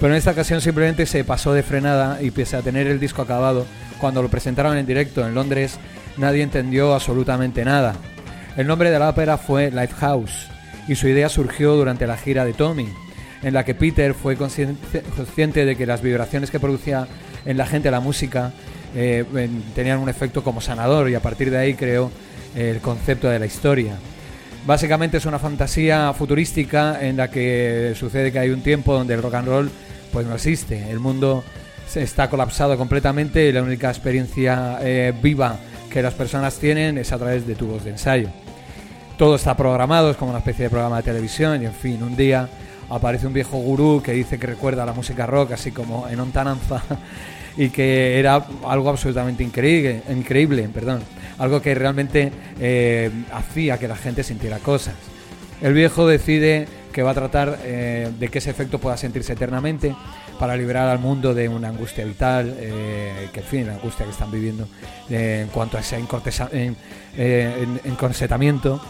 pero 0.00 0.12
en 0.12 0.18
esta 0.18 0.30
ocasión 0.32 0.60
simplemente 0.60 1.06
se 1.06 1.24
pasó 1.24 1.52
de 1.52 1.62
frenada 1.62 2.22
y 2.22 2.30
pese 2.30 2.56
a 2.56 2.62
tener 2.62 2.86
el 2.86 3.00
disco 3.00 3.22
acabado, 3.22 3.66
cuando 4.00 4.22
lo 4.22 4.28
presentaron 4.28 4.76
en 4.76 4.86
directo 4.86 5.26
en 5.26 5.34
Londres, 5.34 5.78
nadie 6.16 6.42
entendió 6.42 6.94
absolutamente 6.94 7.64
nada. 7.64 7.94
El 8.56 8.66
nombre 8.66 8.90
de 8.90 8.98
la 8.98 9.08
ópera 9.10 9.38
fue 9.38 9.70
Lifehouse 9.70 10.48
y 10.88 10.94
su 10.94 11.08
idea 11.08 11.28
surgió 11.28 11.74
durante 11.74 12.06
la 12.06 12.16
gira 12.16 12.44
de 12.44 12.52
Tommy, 12.52 12.88
en 13.42 13.54
la 13.54 13.64
que 13.64 13.74
Peter 13.74 14.14
fue 14.14 14.36
consciente, 14.36 15.64
de 15.64 15.76
que 15.76 15.86
las 15.86 16.02
vibraciones 16.02 16.50
que 16.50 16.60
producía 16.60 17.06
en 17.44 17.56
la 17.56 17.66
gente 17.66 17.90
la 17.90 18.00
música 18.00 18.52
eh, 18.94 19.24
en- 19.34 19.62
tenían 19.74 19.98
un 19.98 20.08
efecto 20.08 20.42
como 20.44 20.60
sanador 20.60 21.08
y 21.10 21.14
a 21.14 21.20
partir 21.20 21.50
de 21.50 21.58
ahí 21.58 21.74
creó 21.74 22.10
el 22.54 22.78
concepto 22.80 23.28
de 23.28 23.38
la 23.38 23.46
historia. 23.46 23.94
Básicamente 24.64 25.16
es 25.16 25.26
una 25.26 25.40
fantasía 25.40 26.12
futurística 26.12 27.04
en 27.04 27.16
la 27.16 27.30
que 27.30 27.94
sucede 27.98 28.30
que 28.30 28.38
hay 28.38 28.50
un 28.50 28.62
tiempo 28.62 28.94
donde 28.94 29.14
el 29.14 29.22
rock 29.22 29.34
and 29.34 29.48
roll 29.48 29.70
pues 30.12 30.26
no 30.26 30.34
existe. 30.34 30.88
El 30.90 31.00
mundo 31.00 31.42
se 31.88 32.02
está 32.02 32.30
colapsado 32.30 32.78
completamente 32.78 33.48
y 33.48 33.52
la 33.52 33.62
única 33.62 33.88
experiencia 33.88 34.78
eh, 34.80 35.12
viva 35.20 35.56
que 35.90 36.00
las 36.00 36.14
personas 36.14 36.58
tienen 36.58 36.96
es 36.96 37.12
a 37.12 37.18
través 37.18 37.46
de 37.46 37.56
tubos 37.56 37.84
de 37.84 37.90
ensayo. 37.90 38.28
Todo 39.18 39.34
está 39.34 39.56
programado, 39.56 40.10
es 40.10 40.16
como 40.16 40.30
una 40.30 40.38
especie 40.38 40.64
de 40.64 40.70
programa 40.70 40.98
de 40.98 41.02
televisión 41.02 41.60
y 41.62 41.66
en 41.66 41.74
fin, 41.74 42.02
un 42.02 42.16
día 42.16 42.48
aparece 42.88 43.26
un 43.26 43.32
viejo 43.32 43.58
gurú 43.58 44.00
que 44.02 44.12
dice 44.12 44.38
que 44.38 44.46
recuerda 44.46 44.86
la 44.86 44.92
música 44.92 45.26
rock, 45.26 45.52
así 45.52 45.72
como 45.72 46.08
en 46.08 46.20
Ontananza, 46.20 46.82
y 47.56 47.68
que 47.70 48.18
era 48.18 48.44
algo 48.66 48.90
absolutamente 48.90 49.42
increíble, 49.42 50.02
increíble 50.10 50.68
perdón, 50.72 51.02
algo 51.38 51.60
que 51.60 51.74
realmente 51.74 52.32
eh, 52.60 53.10
hacía 53.32 53.78
que 53.78 53.88
la 53.88 53.96
gente 53.96 54.22
sintiera 54.22 54.58
cosas. 54.58 54.94
El 55.60 55.74
viejo 55.74 56.06
decide 56.06 56.66
que 56.92 57.02
va 57.02 57.12
a 57.12 57.14
tratar 57.14 57.58
eh, 57.64 58.10
de 58.18 58.28
que 58.28 58.38
ese 58.38 58.50
efecto 58.50 58.78
pueda 58.78 58.96
sentirse 58.96 59.32
eternamente 59.32 59.94
para 60.38 60.56
liberar 60.56 60.88
al 60.88 60.98
mundo 60.98 61.34
de 61.34 61.48
una 61.48 61.68
angustia 61.68 62.04
vital, 62.04 62.54
eh, 62.58 63.28
que 63.32 63.40
en 63.40 63.46
fin, 63.46 63.66
la 63.66 63.74
angustia 63.74 64.04
que 64.04 64.10
están 64.10 64.30
viviendo 64.30 64.66
eh, 65.08 65.42
en 65.42 65.48
cuanto 65.48 65.76
a 65.76 65.80
ese 65.80 65.96
en, 65.96 66.76
eh, 67.16 67.66
en- 67.84 67.92
encorsetamiento, 67.92 68.80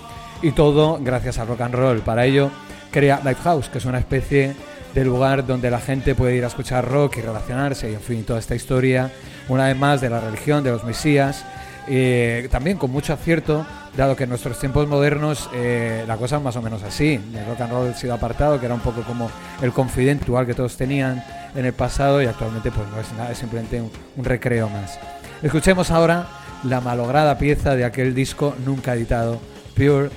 y 0.41 0.53
todo 0.53 0.99
gracias 1.03 1.39
al 1.39 1.47
rock 1.49 1.61
and 1.61 1.75
roll. 1.75 2.01
Para 2.01 2.25
ello 2.25 2.51
crea 2.91 3.21
Lifehouse, 3.25 3.69
que 3.69 3.79
es 3.79 3.85
una 3.85 3.99
especie 3.99 4.55
de 4.95 5.05
lugar 5.05 5.47
donde 5.47 5.71
la 5.71 5.81
gente 5.81 6.15
puede 6.15 6.37
ir 6.37 6.45
a 6.45 6.49
escuchar 6.49 6.87
rock 6.87 7.19
y 7.19 7.21
relacionarse, 7.21 7.91
y 7.91 7.95
en 7.95 8.01
fin, 8.01 8.25
toda 8.25 8.39
esta 8.39 8.55
historia, 8.55 9.11
una 9.49 9.67
vez 9.67 9.77
más, 9.77 10.01
de 10.01 10.11
la 10.11 10.21
religión, 10.21 10.63
de 10.63 10.71
los 10.71 10.85
mesías, 10.85 11.45
eh, 11.89 12.49
también 12.51 12.77
con 12.77 12.91
mucho 12.91 13.13
acierto, 13.13 13.67
dado 13.97 14.15
que 14.17 14.25
en 14.25 14.31
nuestros 14.31 14.59
tiempos 14.59 14.87
modernos 14.87 15.51
eh, 15.53 16.05
la 16.07 16.17
cosa 16.17 16.37
es 16.37 16.43
más 16.43 16.57
o 16.57 16.63
menos 16.63 16.83
así. 16.83 17.21
El 17.35 17.47
rock 17.47 17.61
and 17.61 17.73
roll 17.73 17.91
ha 17.91 17.95
sido 17.95 18.15
apartado, 18.15 18.59
que 18.61 18.67
era 18.67 18.75
un 18.75 18.81
poco 18.81 19.03
como 19.03 19.31
el 19.61 19.73
confidente 19.73 20.27
igual 20.29 20.47
que 20.47 20.55
todos 20.55 20.77
tenían 20.77 21.23
en 21.55 21.65
el 21.65 21.73
pasado 21.73 22.23
y 22.23 22.27
actualmente 22.27 22.71
pues 22.71 22.87
no 22.89 23.01
es 23.01 23.13
nada, 23.13 23.33
es 23.33 23.39
simplemente 23.39 23.81
un, 23.81 23.91
un 24.17 24.25
recreo 24.25 24.69
más. 24.69 24.99
Escuchemos 25.43 25.91
ahora 25.91 26.27
la 26.65 26.81
malograda 26.81 27.37
pieza 27.37 27.75
de 27.75 27.85
aquel 27.85 28.15
disco 28.15 28.55
nunca 28.65 28.95
editado, 28.95 29.41
Pure 29.75 30.11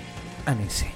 and 0.46 0.62
Easy. 0.62 0.95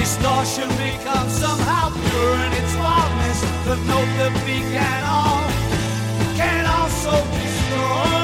Distortion 0.00 0.66
becomes 0.78 1.30
somehow 1.30 1.90
pure 1.90 2.34
in 2.46 2.52
its 2.54 2.74
wildness. 2.76 3.40
The 3.66 3.76
note 3.84 4.12
that 4.16 4.32
began 4.46 5.04
all 5.04 5.44
can 6.38 6.64
also 6.64 7.12
destroy. 7.36 8.19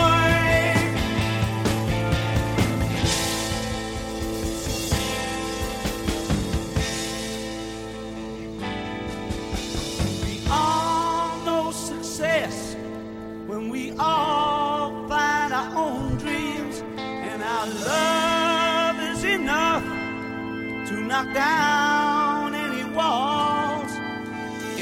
Knock 21.17 21.33
down 21.33 22.55
any 22.55 22.85
walls. 22.91 23.91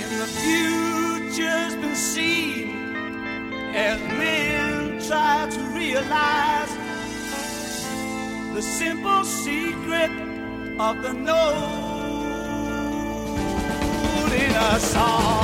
And 0.00 0.10
the 0.20 0.26
future's 0.26 1.76
been 1.76 1.94
seen 1.94 3.54
as 3.72 4.00
men 4.18 5.00
try 5.00 5.48
to 5.48 5.60
realize 5.78 6.72
the 8.52 8.62
simple 8.62 9.24
secret 9.24 10.10
of 10.80 11.02
the 11.02 11.12
note 11.12 11.44
in 14.34 14.50
a 14.50 14.80
song. 14.80 15.43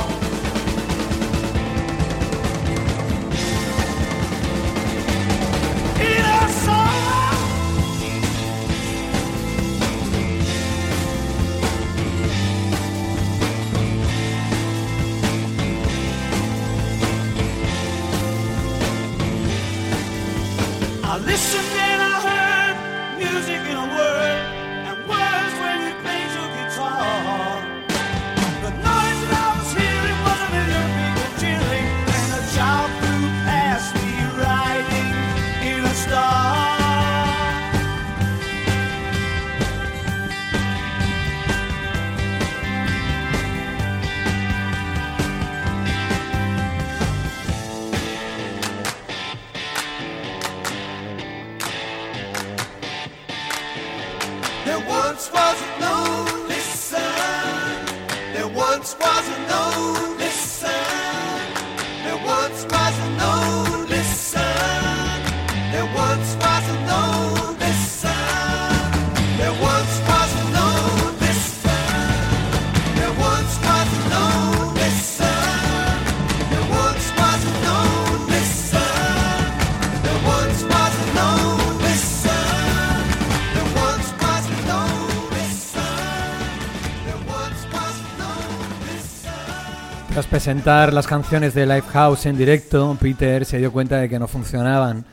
Presentar 90.31 90.93
las 90.93 91.07
canciones 91.07 91.53
de 91.53 91.65
Lifehouse 91.65 92.25
en 92.25 92.37
directo, 92.37 92.95
Peter 93.01 93.43
se 93.43 93.57
dio 93.57 93.69
cuenta 93.73 93.97
de 93.97 94.07
que 94.07 94.17
no 94.17 94.29
funcionaban 94.29 95.03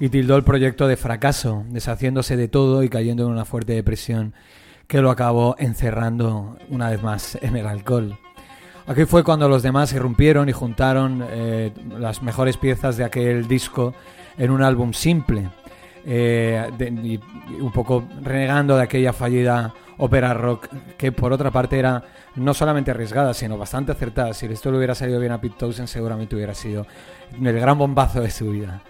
y 0.00 0.08
tildó 0.08 0.34
el 0.36 0.42
proyecto 0.42 0.88
de 0.88 0.96
fracaso, 0.96 1.62
deshaciéndose 1.68 2.36
de 2.36 2.48
todo 2.48 2.82
y 2.82 2.88
cayendo 2.88 3.22
en 3.22 3.30
una 3.30 3.44
fuerte 3.44 3.74
depresión 3.74 4.34
que 4.88 5.00
lo 5.00 5.12
acabó 5.12 5.54
encerrando 5.60 6.58
una 6.70 6.90
vez 6.90 7.00
más 7.04 7.38
en 7.40 7.56
el 7.56 7.68
alcohol. 7.68 8.18
Aquí 8.88 9.04
fue 9.04 9.22
cuando 9.22 9.48
los 9.48 9.62
demás 9.62 9.92
irrumpieron 9.92 10.48
y 10.48 10.52
juntaron 10.52 11.24
eh, 11.30 11.70
las 11.96 12.20
mejores 12.24 12.56
piezas 12.56 12.96
de 12.96 13.04
aquel 13.04 13.46
disco 13.46 13.94
en 14.36 14.50
un 14.50 14.60
álbum 14.60 14.92
simple, 14.92 15.50
eh, 16.04 16.68
un 17.60 17.70
poco 17.70 18.08
renegando 18.22 18.76
de 18.76 18.82
aquella 18.82 19.12
fallida 19.12 19.72
ópera 19.98 20.34
rock 20.34 20.68
que 20.96 21.12
por 21.12 21.32
otra 21.32 21.50
parte 21.50 21.78
era 21.78 22.02
no 22.36 22.54
solamente 22.54 22.90
arriesgada, 22.90 23.34
sino 23.34 23.58
bastante 23.58 23.92
acertada. 23.92 24.34
Si 24.34 24.46
esto 24.46 24.70
le 24.70 24.78
hubiera 24.78 24.94
salido 24.94 25.20
bien 25.20 25.32
a 25.32 25.40
Pete 25.40 25.56
Townshend 25.58 25.88
seguramente 25.88 26.34
hubiera 26.36 26.54
sido 26.54 26.86
el 27.40 27.60
gran 27.60 27.78
bombazo 27.78 28.20
de 28.20 28.30
su 28.30 28.50
vida. 28.50 28.82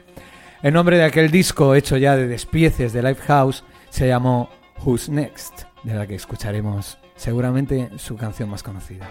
El 0.63 0.73
nombre 0.73 0.97
de 0.97 1.05
aquel 1.05 1.31
disco 1.31 1.75
hecho 1.75 1.97
ya 1.97 2.17
de 2.17 2.27
despieces 2.27 2.93
de 2.93 3.03
Lifehouse 3.03 3.65
se 3.91 4.09
llamó 4.09 4.49
Who's 4.83 5.09
Next, 5.09 5.65
de 5.83 5.95
la 5.95 6.07
que 6.07 6.15
escucharemos 6.15 6.99
seguramente 7.17 7.91
su 7.97 8.17
canción 8.17 8.49
más 8.49 8.63
conocida. 8.63 9.07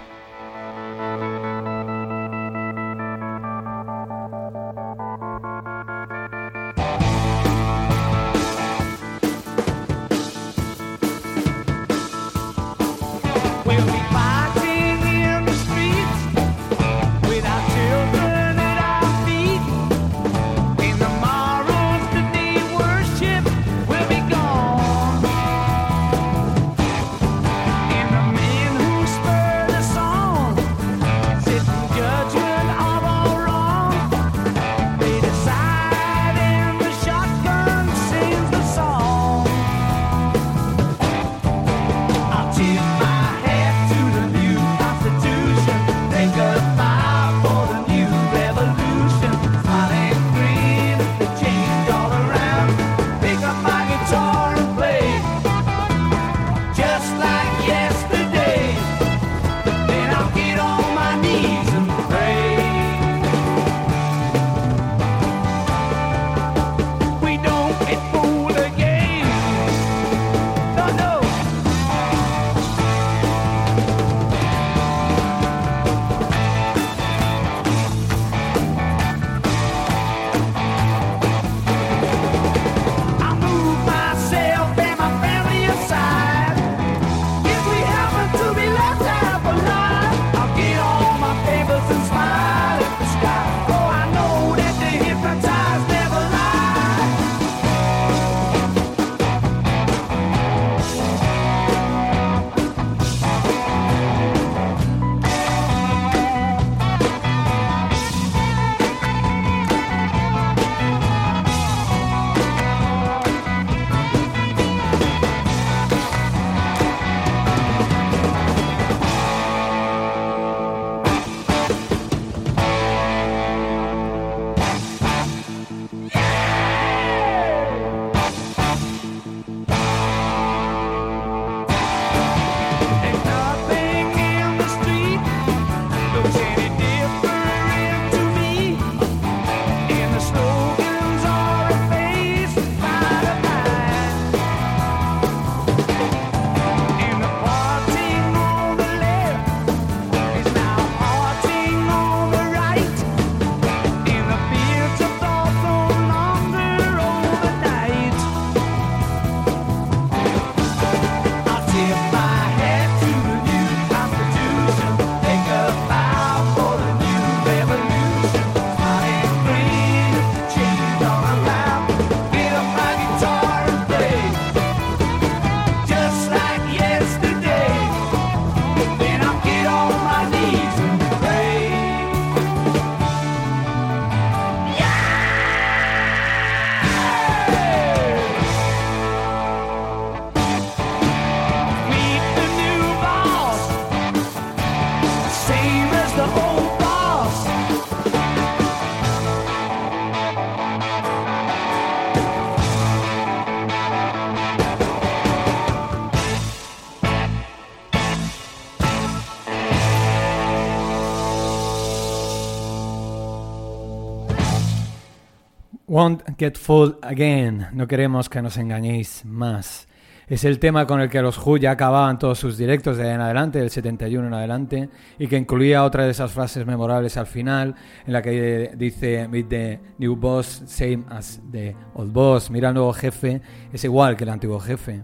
Won't 215.93 216.23
Get 216.39 216.57
Fooled 216.57 216.95
Again. 217.03 217.67
No 217.71 217.85
queremos 217.85 218.27
que 218.27 218.41
nos 218.41 218.57
engañéis 218.57 219.23
más. 219.25 219.87
Es 220.25 220.43
el 220.43 220.57
tema 220.57 220.87
con 220.87 220.99
el 220.99 221.07
que 221.07 221.21
los 221.21 221.37
Who 221.37 221.57
ya 221.57 221.69
acababan 221.69 222.17
todos 222.17 222.39
sus 222.39 222.57
directos 222.57 222.97
de 222.97 223.03
ahí 223.03 223.13
en 223.13 223.21
adelante, 223.21 223.59
del 223.59 223.69
71 223.69 224.25
en 224.25 224.33
adelante, 224.33 224.89
y 225.19 225.27
que 225.27 225.37
incluía 225.37 225.83
otra 225.83 226.05
de 226.05 226.09
esas 226.09 226.31
frases 226.31 226.65
memorables 226.65 227.15
al 227.15 227.27
final, 227.27 227.75
en 228.07 228.11
la 228.11 228.23
que 228.23 228.71
dice, 228.75 229.27
Meet 229.27 229.49
the 229.49 229.79
new 229.99 230.15
boss, 230.15 230.63
same 230.65 231.03
as 231.11 231.39
the 231.51 231.75
old 231.93 232.11
boss. 232.11 232.49
Mira 232.49 232.69
al 232.69 232.73
nuevo 232.73 232.91
jefe, 232.91 233.39
es 233.71 233.83
igual 233.83 234.17
que 234.17 234.23
el 234.23 234.31
antiguo 234.31 234.59
jefe. 234.59 235.03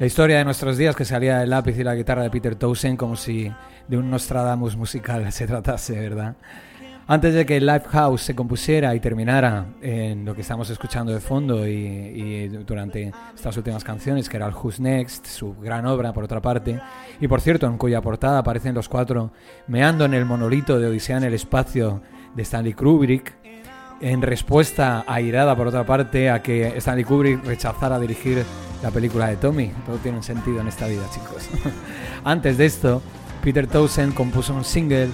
La 0.00 0.06
historia 0.06 0.38
de 0.38 0.44
nuestros 0.44 0.76
días 0.76 0.96
que 0.96 1.04
salía 1.04 1.38
del 1.38 1.50
lápiz 1.50 1.78
y 1.78 1.84
la 1.84 1.94
guitarra 1.94 2.24
de 2.24 2.30
Peter 2.30 2.56
Townsend 2.56 2.98
como 2.98 3.14
si 3.14 3.52
de 3.86 3.96
un 3.96 4.10
Nostradamus 4.10 4.76
musical 4.76 5.30
se 5.32 5.46
tratase, 5.46 5.96
¿verdad? 6.00 6.34
Antes 7.10 7.32
de 7.32 7.46
que 7.46 7.58
Lifehouse 7.58 8.20
se 8.20 8.34
compusiera 8.34 8.94
y 8.94 9.00
terminara 9.00 9.64
en 9.80 10.26
lo 10.26 10.34
que 10.34 10.42
estamos 10.42 10.68
escuchando 10.68 11.10
de 11.10 11.20
fondo 11.20 11.66
y, 11.66 11.72
y 11.72 12.48
durante 12.48 13.14
estas 13.34 13.56
últimas 13.56 13.82
canciones, 13.82 14.28
que 14.28 14.36
era 14.36 14.46
el 14.46 14.52
Who's 14.52 14.78
Next, 14.78 15.26
su 15.26 15.54
gran 15.54 15.86
obra 15.86 16.12
por 16.12 16.24
otra 16.24 16.42
parte, 16.42 16.78
y 17.18 17.26
por 17.26 17.40
cierto, 17.40 17.66
en 17.66 17.78
cuya 17.78 18.02
portada 18.02 18.40
aparecen 18.40 18.74
los 18.74 18.90
cuatro 18.90 19.32
meando 19.68 20.04
en 20.04 20.12
el 20.12 20.26
monolito 20.26 20.78
de 20.78 20.86
Odisea 20.86 21.16
en 21.16 21.24
el 21.24 21.32
espacio 21.32 22.02
de 22.36 22.42
Stanley 22.42 22.74
Kubrick, 22.74 23.38
en 24.02 24.20
respuesta 24.20 25.06
airada 25.08 25.56
por 25.56 25.66
otra 25.66 25.86
parte 25.86 26.28
a 26.28 26.42
que 26.42 26.76
Stanley 26.76 27.04
Kubrick 27.04 27.42
rechazara 27.42 27.98
dirigir 27.98 28.44
la 28.82 28.90
película 28.90 29.28
de 29.28 29.36
Tommy. 29.36 29.72
Todo 29.86 29.96
tiene 29.96 30.18
un 30.18 30.22
sentido 30.22 30.60
en 30.60 30.68
esta 30.68 30.86
vida, 30.86 31.06
chicos. 31.10 31.48
Antes 32.24 32.58
de 32.58 32.66
esto, 32.66 33.00
Peter 33.42 33.66
Townsend 33.66 34.12
compuso 34.12 34.52
un 34.52 34.62
single 34.62 35.08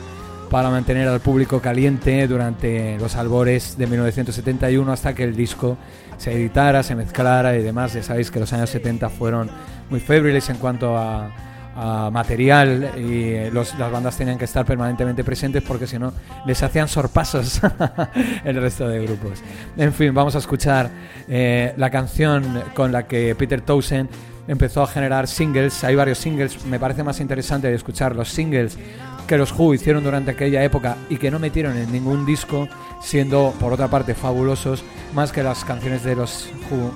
para 0.54 0.70
mantener 0.70 1.08
al 1.08 1.18
público 1.18 1.60
caliente 1.60 2.28
durante 2.28 2.96
los 3.00 3.16
albores 3.16 3.76
de 3.76 3.88
1971 3.88 4.92
hasta 4.92 5.12
que 5.12 5.24
el 5.24 5.34
disco 5.34 5.76
se 6.16 6.32
editara, 6.32 6.84
se 6.84 6.94
mezclara 6.94 7.56
y 7.56 7.62
demás. 7.64 7.94
Ya 7.94 8.04
sabéis 8.04 8.30
que 8.30 8.38
los 8.38 8.52
años 8.52 8.70
70 8.70 9.08
fueron 9.08 9.50
muy 9.90 9.98
febriles 9.98 10.48
en 10.50 10.58
cuanto 10.58 10.96
a, 10.96 11.28
a 11.74 12.08
material 12.12 12.92
y 12.96 13.30
eh, 13.32 13.50
los- 13.52 13.76
las 13.80 13.90
bandas 13.90 14.16
tenían 14.16 14.38
que 14.38 14.44
estar 14.44 14.64
permanentemente 14.64 15.24
presentes 15.24 15.60
porque 15.64 15.88
si 15.88 15.98
no 15.98 16.12
les 16.46 16.62
hacían 16.62 16.86
sorpasos 16.86 17.60
el 18.44 18.54
resto 18.54 18.86
de 18.86 19.04
grupos. 19.04 19.42
En 19.76 19.92
fin, 19.92 20.14
vamos 20.14 20.36
a 20.36 20.38
escuchar 20.38 20.88
eh, 21.26 21.74
la 21.76 21.90
canción 21.90 22.62
con 22.74 22.92
la 22.92 23.08
que 23.08 23.34
Peter 23.34 23.60
Townsend 23.60 24.08
empezó 24.46 24.82
a 24.84 24.86
generar 24.86 25.26
singles. 25.26 25.82
Hay 25.82 25.96
varios 25.96 26.18
singles, 26.18 26.64
me 26.66 26.78
parece 26.78 27.02
más 27.02 27.18
interesante 27.18 27.66
de 27.66 27.74
escuchar 27.74 28.14
los 28.14 28.28
singles 28.28 28.78
que 29.26 29.38
los 29.38 29.52
Who 29.52 29.74
hicieron 29.74 30.04
durante 30.04 30.32
aquella 30.32 30.62
época 30.62 30.96
y 31.08 31.16
que 31.16 31.30
no 31.30 31.38
metieron 31.38 31.76
en 31.76 31.90
ningún 31.90 32.26
disco, 32.26 32.68
siendo 33.00 33.54
por 33.58 33.72
otra 33.72 33.88
parte 33.88 34.14
fabulosos 34.14 34.84
más 35.14 35.32
que 35.32 35.42
las 35.42 35.64
canciones 35.64 36.04
de 36.04 36.16
los 36.16 36.48
Who 36.70 36.92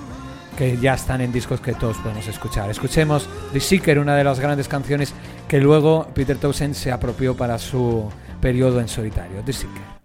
que 0.57 0.77
ya 0.77 0.93
están 0.93 1.21
en 1.21 1.31
discos 1.31 1.61
que 1.61 1.73
todos 1.73 1.97
podemos 1.99 2.27
escuchar. 2.27 2.69
Escuchemos 2.69 3.29
The 3.53 3.61
Seeker, 3.61 3.97
una 3.97 4.17
de 4.17 4.25
las 4.25 4.41
grandes 4.41 4.67
canciones 4.67 5.13
que 5.47 5.61
luego 5.61 6.07
Peter 6.13 6.37
Townsend 6.37 6.75
se 6.75 6.91
apropió 6.91 7.33
para 7.37 7.57
su 7.57 8.09
periodo 8.41 8.81
en 8.81 8.89
solitario. 8.89 9.41
The 9.45 9.53
Seeker. 9.53 9.98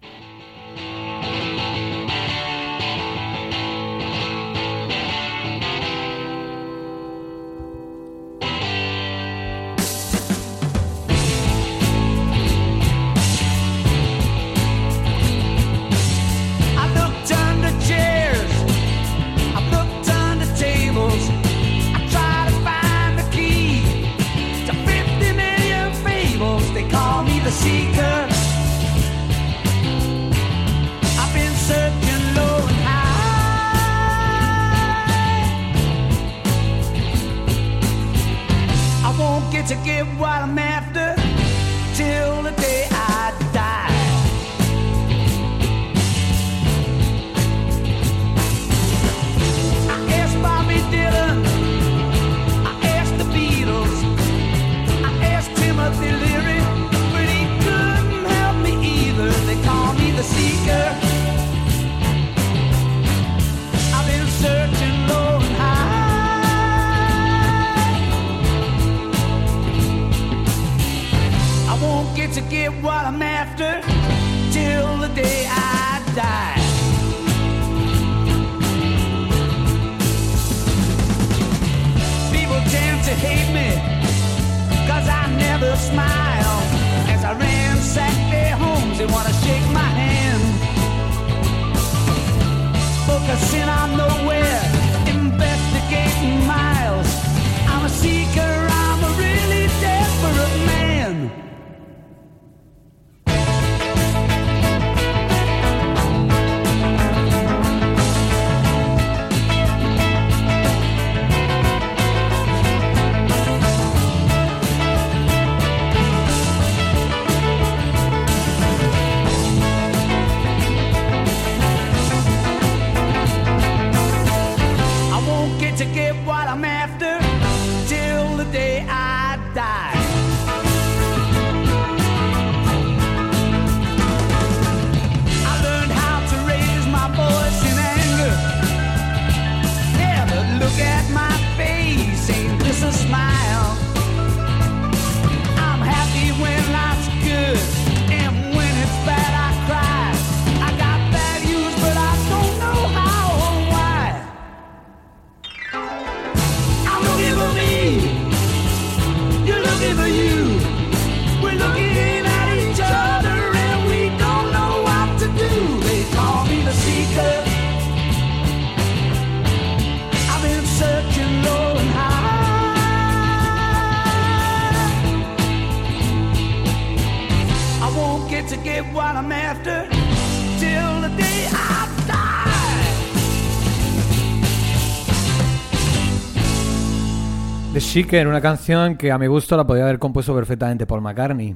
Shaker, 187.95 188.27
una 188.27 188.41
canción 188.41 188.97
que 188.97 189.09
a 189.09 189.17
mi 189.17 189.27
gusto 189.27 189.55
la 189.55 189.65
podía 189.65 189.83
haber 189.83 189.99
compuesto 189.99 190.35
perfectamente 190.35 190.85
Paul 190.85 190.99
McCartney. 190.99 191.55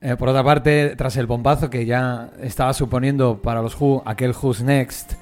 Eh, 0.00 0.14
por 0.16 0.28
otra 0.28 0.44
parte, 0.44 0.94
tras 0.94 1.16
el 1.16 1.26
bombazo 1.26 1.68
que 1.68 1.84
ya 1.84 2.30
estaba 2.40 2.72
suponiendo 2.72 3.42
para 3.42 3.60
los 3.60 3.74
Who 3.80 4.04
aquel 4.06 4.30
Who's 4.30 4.62
Next, 4.62 5.14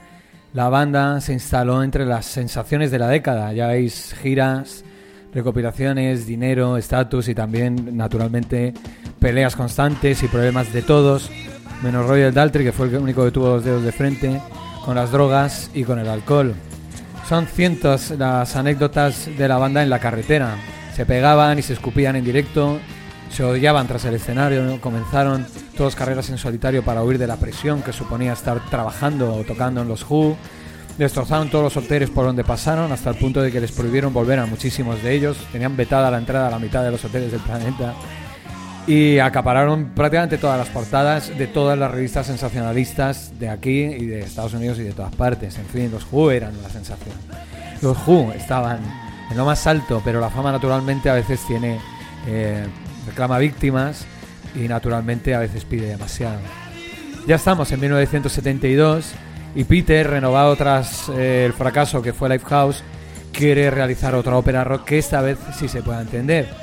la 0.52 0.68
banda 0.68 1.18
se 1.22 1.32
instaló 1.32 1.82
entre 1.82 2.04
las 2.04 2.26
sensaciones 2.26 2.90
de 2.90 2.98
la 2.98 3.08
década. 3.08 3.54
Ya 3.54 3.68
veis, 3.68 4.14
giras, 4.20 4.84
recopilaciones, 5.32 6.26
dinero, 6.26 6.76
estatus 6.76 7.28
y 7.28 7.34
también, 7.34 7.96
naturalmente, 7.96 8.74
peleas 9.18 9.56
constantes 9.56 10.22
y 10.22 10.28
problemas 10.28 10.74
de 10.74 10.82
todos, 10.82 11.30
menos 11.82 12.06
Roger 12.06 12.34
Daltrey, 12.34 12.66
que 12.66 12.72
fue 12.72 12.88
el 12.88 12.96
único 12.96 13.24
que 13.24 13.30
tuvo 13.30 13.48
los 13.48 13.64
dedos 13.64 13.82
de 13.82 13.92
frente, 13.92 14.42
con 14.84 14.94
las 14.94 15.10
drogas 15.10 15.70
y 15.72 15.84
con 15.84 15.98
el 15.98 16.08
alcohol. 16.08 16.54
Son 17.28 17.46
cientos 17.46 18.10
las 18.10 18.56
anécdotas 18.56 19.28
de 19.36 19.48
la 19.48 19.56
banda 19.56 19.82
en 19.82 19.90
la 19.90 20.00
carretera. 20.00 20.56
Se 20.94 21.06
pegaban 21.06 21.58
y 21.58 21.62
se 21.62 21.72
escupían 21.72 22.16
en 22.16 22.24
directo, 22.24 22.78
se 23.30 23.44
odiaban 23.44 23.86
tras 23.86 24.04
el 24.04 24.14
escenario, 24.14 24.80
comenzaron 24.80 25.46
todas 25.76 25.94
carreras 25.94 26.28
en 26.30 26.36
solitario 26.36 26.84
para 26.84 27.02
huir 27.02 27.18
de 27.18 27.26
la 27.26 27.36
presión 27.36 27.82
que 27.82 27.92
suponía 27.92 28.34
estar 28.34 28.60
trabajando 28.68 29.34
o 29.34 29.44
tocando 29.44 29.80
en 29.80 29.88
los 29.88 30.04
Who. 30.08 30.36
Destrozaron 30.98 31.48
todos 31.48 31.64
los 31.64 31.76
hoteles 31.82 32.10
por 32.10 32.26
donde 32.26 32.44
pasaron 32.44 32.92
hasta 32.92 33.08
el 33.08 33.16
punto 33.16 33.40
de 33.40 33.50
que 33.50 33.60
les 33.60 33.72
prohibieron 33.72 34.12
volver 34.12 34.38
a 34.38 34.46
muchísimos 34.46 35.02
de 35.02 35.14
ellos. 35.14 35.38
Tenían 35.50 35.74
vetada 35.76 36.10
la 36.10 36.18
entrada 36.18 36.48
a 36.48 36.50
la 36.50 36.58
mitad 36.58 36.84
de 36.84 36.90
los 36.90 37.02
hoteles 37.04 37.32
del 37.32 37.40
planeta. 37.40 37.94
Y 38.86 39.18
acapararon 39.20 39.90
prácticamente 39.94 40.38
todas 40.38 40.58
las 40.58 40.68
portadas 40.68 41.36
de 41.38 41.46
todas 41.46 41.78
las 41.78 41.90
revistas 41.90 42.26
sensacionalistas 42.26 43.38
de 43.38 43.48
aquí 43.48 43.82
y 43.82 44.06
de 44.06 44.20
Estados 44.20 44.54
Unidos 44.54 44.78
y 44.80 44.82
de 44.82 44.92
todas 44.92 45.14
partes. 45.14 45.56
En 45.58 45.66
fin, 45.66 45.90
los 45.90 46.06
Who 46.10 46.32
eran 46.32 46.60
la 46.62 46.68
sensación. 46.68 47.14
Los 47.80 47.96
Who 48.06 48.32
estaban 48.32 48.80
en 49.30 49.36
lo 49.36 49.44
más 49.44 49.66
alto, 49.66 50.02
pero 50.04 50.20
la 50.20 50.30
fama 50.30 50.50
naturalmente 50.50 51.10
a 51.10 51.14
veces 51.14 51.40
tiene 51.46 51.78
eh, 52.26 52.66
reclama 53.06 53.38
víctimas 53.38 54.04
y 54.54 54.68
naturalmente 54.68 55.34
a 55.34 55.38
veces 55.38 55.64
pide 55.64 55.86
demasiado. 55.86 56.38
Ya 57.26 57.36
estamos 57.36 57.70
en 57.70 57.80
1972 57.80 59.12
y 59.54 59.64
Peter, 59.64 60.08
renovado 60.08 60.56
tras 60.56 61.08
eh, 61.10 61.44
el 61.46 61.52
fracaso 61.52 62.02
que 62.02 62.12
fue 62.12 62.28
Lifehouse, 62.28 62.82
quiere 63.32 63.70
realizar 63.70 64.14
otra 64.14 64.36
ópera 64.36 64.64
rock 64.64 64.84
que 64.84 64.98
esta 64.98 65.20
vez 65.20 65.38
sí 65.58 65.68
se 65.68 65.82
pueda 65.82 66.00
entender. 66.00 66.61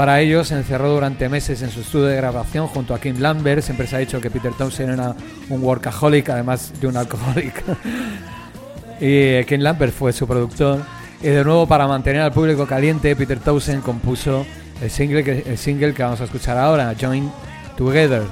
Para 0.00 0.18
ello 0.22 0.44
se 0.44 0.54
encerró 0.54 0.94
durante 0.94 1.28
meses 1.28 1.60
en 1.60 1.68
su 1.68 1.82
estudio 1.82 2.06
de 2.06 2.16
grabación 2.16 2.66
junto 2.68 2.94
a 2.94 2.98
Kim 2.98 3.20
Lambert. 3.20 3.60
Siempre 3.60 3.86
se 3.86 3.96
ha 3.96 3.98
dicho 3.98 4.18
que 4.18 4.30
Peter 4.30 4.50
Townsend 4.56 4.94
era 4.94 5.14
un 5.50 5.62
workaholic, 5.62 6.30
además 6.30 6.72
de 6.80 6.86
un 6.86 6.96
alcohólico. 6.96 7.60
y 8.98 9.04
eh, 9.04 9.44
Kim 9.46 9.60
Lambert 9.60 9.92
fue 9.92 10.14
su 10.14 10.26
productor. 10.26 10.80
Y 11.20 11.26
de 11.26 11.44
nuevo, 11.44 11.66
para 11.66 11.86
mantener 11.86 12.22
al 12.22 12.32
público 12.32 12.66
caliente, 12.66 13.14
Peter 13.14 13.38
Townsend 13.40 13.82
compuso 13.82 14.46
el 14.80 14.90
single 14.90 15.22
que, 15.22 15.44
el 15.46 15.58
single 15.58 15.92
que 15.92 16.02
vamos 16.02 16.22
a 16.22 16.24
escuchar 16.24 16.56
ahora, 16.56 16.94
Join 16.98 17.30
Together. 17.76 18.22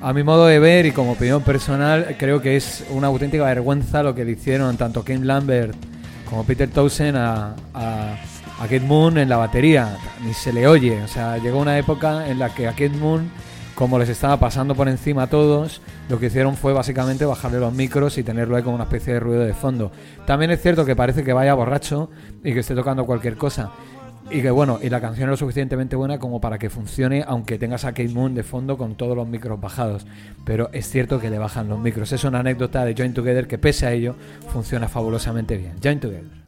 A 0.00 0.12
mi 0.12 0.22
modo 0.22 0.46
de 0.46 0.60
ver 0.60 0.86
y 0.86 0.92
como 0.92 1.14
opinión 1.14 1.42
personal, 1.42 2.14
creo 2.16 2.40
que 2.40 2.54
es 2.54 2.84
una 2.90 3.08
auténtica 3.08 3.42
vergüenza 3.42 4.04
lo 4.04 4.14
que 4.14 4.22
hicieron 4.22 4.76
tanto 4.76 5.04
Kim 5.04 5.24
Lambert 5.24 5.74
como 6.30 6.44
Peter 6.44 6.70
Townsend 6.70 7.16
a, 7.16 7.56
a 8.62 8.66
Kate 8.66 8.80
Moon 8.80 9.18
en 9.18 9.28
la 9.28 9.38
batería. 9.38 9.96
Ni 10.24 10.32
se 10.34 10.52
le 10.52 10.68
oye. 10.68 11.02
O 11.02 11.08
sea, 11.08 11.36
llegó 11.38 11.58
una 11.58 11.76
época 11.78 12.28
en 12.28 12.38
la 12.38 12.54
que 12.54 12.68
a 12.68 12.70
Kate 12.70 12.90
Moon, 12.90 13.28
como 13.74 13.98
les 13.98 14.08
estaba 14.08 14.36
pasando 14.36 14.76
por 14.76 14.88
encima 14.88 15.24
a 15.24 15.26
todos, 15.26 15.80
lo 16.08 16.20
que 16.20 16.26
hicieron 16.26 16.56
fue 16.56 16.72
básicamente 16.72 17.24
bajarle 17.24 17.58
los 17.58 17.74
micros 17.74 18.18
y 18.18 18.22
tenerlo 18.22 18.54
ahí 18.54 18.62
como 18.62 18.76
una 18.76 18.84
especie 18.84 19.14
de 19.14 19.20
ruido 19.20 19.42
de 19.42 19.52
fondo. 19.52 19.90
También 20.26 20.52
es 20.52 20.62
cierto 20.62 20.84
que 20.84 20.94
parece 20.94 21.24
que 21.24 21.32
vaya 21.32 21.54
borracho 21.54 22.08
y 22.44 22.52
que 22.52 22.60
esté 22.60 22.76
tocando 22.76 23.04
cualquier 23.04 23.36
cosa. 23.36 23.72
Y 24.30 24.42
que 24.42 24.52
bueno, 24.52 24.78
y 24.80 24.88
la 24.90 25.00
canción 25.00 25.24
es 25.24 25.30
lo 25.32 25.36
suficientemente 25.36 25.96
buena 25.96 26.20
como 26.20 26.40
para 26.40 26.56
que 26.56 26.70
funcione, 26.70 27.24
aunque 27.26 27.58
tengas 27.58 27.84
a 27.84 27.88
Kate 27.88 28.10
Moon 28.10 28.32
de 28.36 28.44
fondo 28.44 28.78
con 28.78 28.94
todos 28.94 29.16
los 29.16 29.26
micros 29.26 29.60
bajados. 29.60 30.06
Pero 30.44 30.70
es 30.72 30.88
cierto 30.88 31.18
que 31.18 31.30
le 31.30 31.38
bajan 31.40 31.68
los 31.68 31.80
micros. 31.80 32.12
Es 32.12 32.22
una 32.22 32.38
anécdota 32.38 32.84
de 32.84 32.94
Join 32.96 33.12
Together 33.12 33.48
que 33.48 33.58
pese 33.58 33.86
a 33.86 33.92
ello 33.92 34.14
funciona 34.52 34.86
fabulosamente 34.86 35.56
bien. 35.56 35.74
Join 35.82 35.98
Together. 35.98 36.41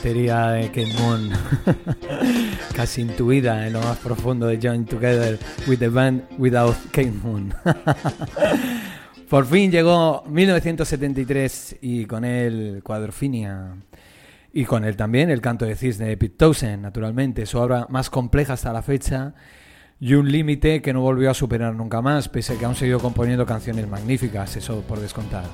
Batería 0.00 0.52
de 0.52 0.68
Kate 0.68 0.94
Moon, 0.98 1.30
casi 2.74 3.02
intuida 3.02 3.66
en 3.66 3.74
lo 3.74 3.82
más 3.82 3.98
profundo 3.98 4.46
de 4.46 4.58
Join 4.58 4.86
Together 4.86 5.38
with 5.66 5.78
the 5.78 5.90
Band 5.90 6.22
Without 6.38 6.74
Kate 6.90 7.12
Moon. 7.22 7.52
Por 9.28 9.44
fin 9.44 9.70
llegó 9.70 10.24
1973 10.26 11.76
y 11.82 12.06
con 12.06 12.24
él 12.24 12.80
Cuadrofinia. 12.82 13.74
Y 14.54 14.64
con 14.64 14.86
él 14.86 14.96
también 14.96 15.28
el 15.28 15.42
canto 15.42 15.66
de 15.66 15.76
cisne 15.76 16.06
de 16.06 16.16
Pete 16.16 16.36
Townsend, 16.38 16.80
naturalmente, 16.80 17.44
su 17.44 17.58
obra 17.58 17.86
más 17.90 18.08
compleja 18.08 18.54
hasta 18.54 18.72
la 18.72 18.80
fecha 18.80 19.34
y 20.00 20.14
un 20.14 20.32
límite 20.32 20.80
que 20.80 20.94
no 20.94 21.02
volvió 21.02 21.30
a 21.30 21.34
superar 21.34 21.74
nunca 21.74 22.00
más, 22.00 22.30
pese 22.30 22.54
a 22.54 22.58
que 22.58 22.64
aún 22.64 22.74
siguió 22.74 23.00
componiendo 23.00 23.44
canciones 23.44 23.86
magníficas, 23.86 24.56
eso 24.56 24.80
por 24.80 24.98
descontar. 24.98 25.44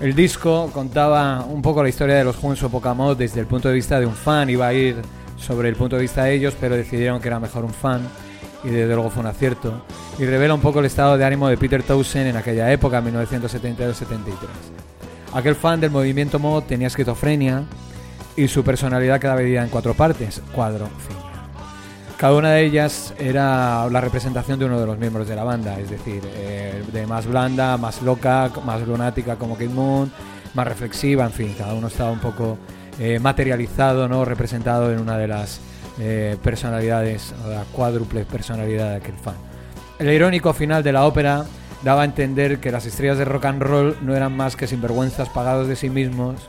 El 0.00 0.14
disco 0.14 0.70
contaba 0.74 1.42
un 1.48 1.62
poco 1.62 1.82
la 1.82 1.88
historia 1.88 2.16
de 2.16 2.24
los 2.24 2.36
época 2.62 2.92
mod 2.92 3.16
desde 3.16 3.40
el 3.40 3.46
punto 3.46 3.68
de 3.68 3.74
vista 3.74 3.98
de 3.98 4.04
un 4.04 4.14
fan, 4.14 4.50
iba 4.50 4.66
a 4.66 4.74
ir 4.74 4.96
sobre 5.38 5.70
el 5.70 5.76
punto 5.76 5.96
de 5.96 6.02
vista 6.02 6.24
de 6.24 6.34
ellos, 6.34 6.54
pero 6.60 6.76
decidieron 6.76 7.18
que 7.20 7.28
era 7.28 7.40
mejor 7.40 7.64
un 7.64 7.72
fan 7.72 8.02
y 8.62 8.68
desde 8.68 8.94
luego 8.94 9.08
fue 9.08 9.22
un 9.22 9.28
acierto. 9.28 9.82
Y 10.18 10.26
revela 10.26 10.52
un 10.52 10.60
poco 10.60 10.80
el 10.80 10.86
estado 10.86 11.16
de 11.16 11.24
ánimo 11.24 11.48
de 11.48 11.56
Peter 11.56 11.82
Townsend 11.82 12.28
en 12.28 12.36
aquella 12.36 12.70
época, 12.70 13.00
1972-73. 13.00 13.96
Aquel 15.32 15.54
fan 15.54 15.80
del 15.80 15.90
movimiento 15.90 16.38
mod 16.38 16.64
tenía 16.64 16.88
esquizofrenia 16.88 17.64
y 18.36 18.48
su 18.48 18.62
personalidad 18.62 19.18
quedaba 19.18 19.40
dividida 19.40 19.64
en 19.64 19.70
cuatro 19.70 19.94
partes, 19.94 20.42
cuadro, 20.52 20.88
fin. 21.08 21.25
Cada 22.16 22.34
una 22.34 22.52
de 22.52 22.64
ellas 22.64 23.12
era 23.18 23.90
la 23.90 24.00
representación 24.00 24.58
de 24.58 24.64
uno 24.64 24.80
de 24.80 24.86
los 24.86 24.96
miembros 24.96 25.28
de 25.28 25.36
la 25.36 25.44
banda, 25.44 25.78
es 25.78 25.90
decir, 25.90 26.22
eh, 26.24 26.82
de 26.90 27.06
más 27.06 27.26
blanda, 27.26 27.76
más 27.76 28.00
loca, 28.00 28.50
más 28.64 28.80
lunática 28.86 29.36
como 29.36 29.58
Kid 29.58 29.68
Moon, 29.68 30.10
más 30.54 30.66
reflexiva, 30.66 31.26
en 31.26 31.32
fin, 31.32 31.54
cada 31.58 31.74
uno 31.74 31.88
estaba 31.88 32.10
un 32.10 32.20
poco 32.20 32.56
eh, 32.98 33.18
materializado, 33.18 34.08
no 34.08 34.24
representado 34.24 34.90
en 34.90 34.98
una 34.98 35.18
de 35.18 35.28
las 35.28 35.60
eh, 36.00 36.38
personalidades, 36.42 37.34
la 37.46 37.64
cuádruple 37.70 38.24
personalidad 38.24 38.92
de 38.92 38.96
aquel 38.96 39.16
fan. 39.16 39.36
El 39.98 40.10
irónico 40.10 40.54
final 40.54 40.82
de 40.82 40.92
la 40.92 41.04
ópera 41.04 41.44
daba 41.84 42.00
a 42.00 42.06
entender 42.06 42.60
que 42.60 42.72
las 42.72 42.86
estrellas 42.86 43.18
de 43.18 43.26
rock 43.26 43.44
and 43.44 43.62
roll 43.62 43.94
no 44.00 44.16
eran 44.16 44.34
más 44.34 44.56
que 44.56 44.66
sinvergüenzas 44.66 45.28
pagados 45.28 45.68
de 45.68 45.76
sí 45.76 45.90
mismos 45.90 46.48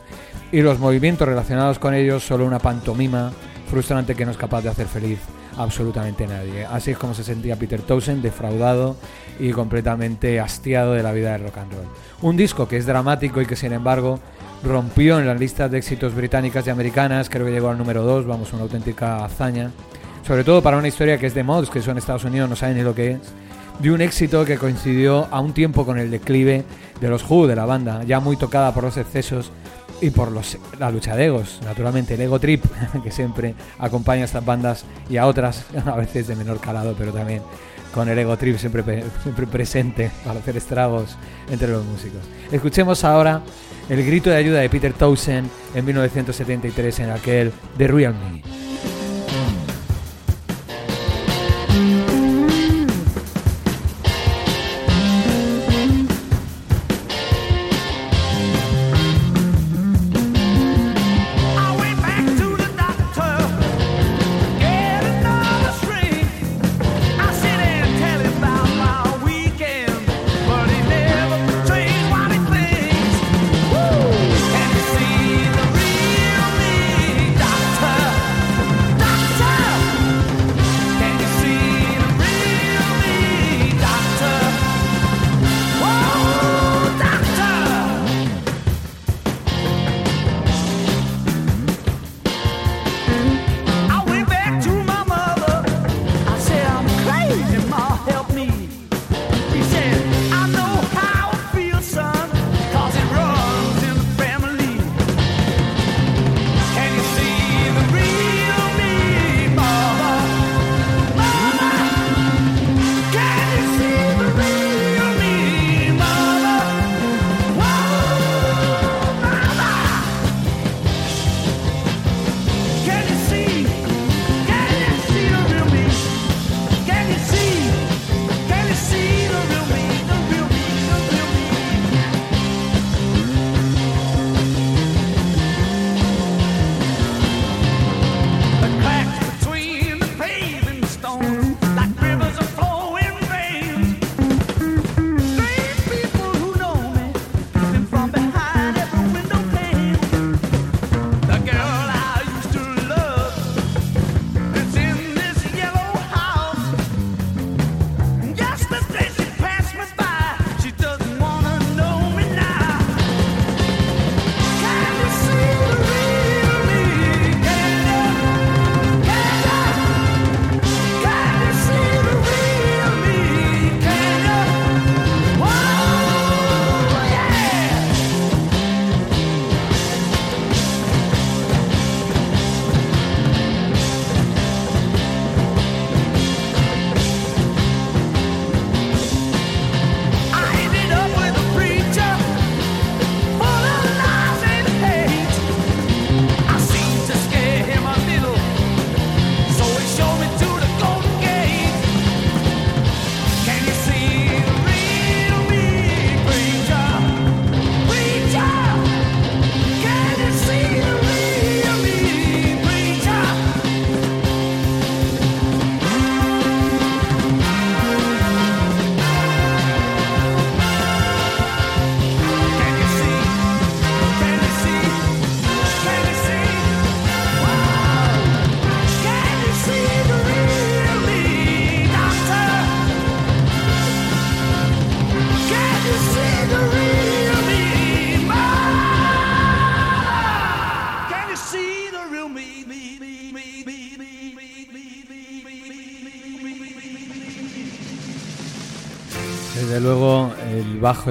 y 0.49 0.61
los 0.61 0.80
movimientos 0.80 1.28
relacionados 1.28 1.78
con 1.78 1.93
ellos 1.93 2.24
solo 2.24 2.45
una 2.45 2.59
pantomima 2.59 3.34
frustrante 3.70 4.15
que 4.15 4.24
no 4.24 4.32
es 4.32 4.38
capaz 4.38 4.61
de 4.61 4.70
hacer 4.70 4.88
feliz 4.88 5.20
absolutamente 5.57 6.27
nadie. 6.27 6.65
Así 6.65 6.91
es 6.91 6.97
como 6.97 7.13
se 7.13 7.23
sentía 7.23 7.55
Peter 7.55 7.81
Townsend, 7.81 8.21
defraudado 8.21 8.95
y 9.39 9.51
completamente 9.51 10.39
hastiado 10.39 10.93
de 10.93 11.03
la 11.03 11.11
vida 11.11 11.33
del 11.33 11.43
rock 11.43 11.57
and 11.57 11.73
roll. 11.73 11.87
Un 12.21 12.37
disco 12.37 12.67
que 12.67 12.77
es 12.77 12.85
dramático 12.85 13.41
y 13.41 13.45
que 13.45 13.55
sin 13.55 13.73
embargo 13.73 14.19
rompió 14.63 15.19
en 15.19 15.27
las 15.27 15.39
listas 15.39 15.69
de 15.69 15.77
éxitos 15.77 16.15
británicas 16.15 16.65
y 16.67 16.69
americanas, 16.69 17.29
creo 17.29 17.45
que 17.45 17.51
llegó 17.51 17.69
al 17.69 17.77
número 17.77 18.03
2, 18.03 18.25
vamos, 18.25 18.53
una 18.53 18.63
auténtica 18.63 19.23
hazaña. 19.23 19.71
Sobre 20.25 20.43
todo 20.43 20.61
para 20.61 20.77
una 20.77 20.87
historia 20.87 21.17
que 21.17 21.27
es 21.27 21.33
de 21.33 21.43
mods, 21.43 21.69
que 21.69 21.81
son 21.81 21.91
en 21.91 21.97
Estados 21.99 22.25
Unidos, 22.25 22.49
no 22.49 22.55
saben 22.55 22.77
ni 22.77 22.83
lo 22.83 22.93
que 22.93 23.11
es. 23.11 23.19
De 23.79 23.91
un 23.91 24.01
éxito 24.01 24.43
que 24.43 24.57
coincidió 24.57 25.27
a 25.31 25.39
un 25.39 25.53
tiempo 25.53 25.85
con 25.85 25.99
el 25.99 26.09
declive 26.09 26.65
de 26.99 27.09
los 27.09 27.23
Who, 27.29 27.47
de 27.47 27.55
la 27.55 27.65
banda, 27.65 28.03
ya 28.03 28.19
muy 28.19 28.35
tocada 28.35 28.73
por 28.73 28.83
los 28.83 28.97
excesos 28.97 29.51
y 30.01 30.09
por 30.11 30.31
los, 30.31 30.57
la 30.79 30.91
lucha 30.91 31.15
de 31.15 31.25
egos, 31.25 31.59
naturalmente 31.63 32.13
el 32.13 32.21
ego 32.21 32.39
trip 32.39 32.63
que 33.03 33.11
siempre 33.11 33.55
acompaña 33.79 34.23
a 34.23 34.25
estas 34.25 34.45
bandas 34.45 34.85
y 35.09 35.17
a 35.17 35.25
otras, 35.25 35.65
a 35.85 35.95
veces 35.95 36.27
de 36.27 36.35
menor 36.35 36.59
calado, 36.59 36.95
pero 36.97 37.11
también 37.11 37.41
con 37.93 38.09
el 38.09 38.19
ego 38.19 38.37
trip 38.37 38.57
siempre, 38.57 39.03
siempre 39.23 39.47
presente 39.47 40.11
para 40.25 40.39
hacer 40.39 40.57
estragos 40.57 41.17
entre 41.49 41.69
los 41.69 41.83
músicos. 41.85 42.21
Escuchemos 42.51 43.03
ahora 43.03 43.41
el 43.89 44.05
grito 44.05 44.29
de 44.29 44.35
ayuda 44.35 44.59
de 44.59 44.69
Peter 44.69 44.93
Townsend 44.93 45.49
en 45.73 45.85
1973 45.85 46.99
en 46.99 47.09
aquel 47.09 47.51
The 47.77 47.87
Real 47.87 48.13
Me. 48.13 48.41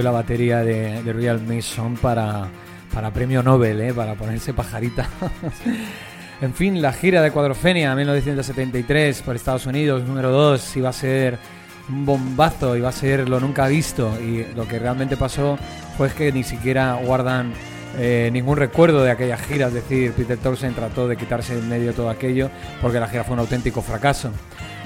Y 0.01 0.03
la 0.03 0.11
batería 0.11 0.63
de, 0.63 1.03
de 1.03 1.13
Real 1.13 1.41
Mason 1.41 1.97
para, 1.97 2.49
para 2.93 3.13
premio 3.13 3.43
Nobel, 3.43 3.81
¿eh? 3.81 3.95
para 3.95 4.15
ponerse 4.15 4.53
pajarita. 4.53 5.09
en 6.41 6.55
fin, 6.55 6.83
la 6.83 6.93
gira 6.93 7.23
de 7.23 7.31
Cuadrofenia 7.31 7.95
1973 7.95 9.23
por 9.23 9.37
Estados 9.37 9.67
Unidos, 9.67 10.05
número 10.05 10.31
2, 10.31 10.77
iba 10.77 10.91
a 10.91 10.93
ser 10.93 11.39
un 11.89 12.05
bombazo, 12.05 12.77
iba 12.77 12.89
a 12.89 12.93
ser 12.93 13.29
lo 13.29 13.41
nunca 13.41 13.69
visto. 13.69 14.13
Y 14.21 14.47
lo 14.55 14.67
que 14.67 14.79
realmente 14.79 15.17
pasó 15.17 15.59
fue 15.97 16.11
que 16.11 16.33
ni 16.33 16.43
siquiera 16.43 16.95
guardan 16.95 17.53
eh, 17.99 18.29
ningún 18.33 18.57
recuerdo 18.57 19.03
de 19.03 19.11
aquella 19.11 19.39
gira. 19.39 19.69
Es 19.69 19.75
decir, 19.75 20.13
Peter 20.13 20.37
Townsend 20.37 20.75
trató 20.75 21.09
de 21.09 21.17
quitarse 21.17 21.55
en 21.55 21.69
medio 21.69 21.95
todo 21.95 22.11
aquello 22.11 22.51
porque 22.83 23.01
la 23.01 23.09
gira 23.09 23.25
fue 23.25 23.35
un 23.35 23.41
auténtico 23.41 23.83
fracaso. 23.83 24.31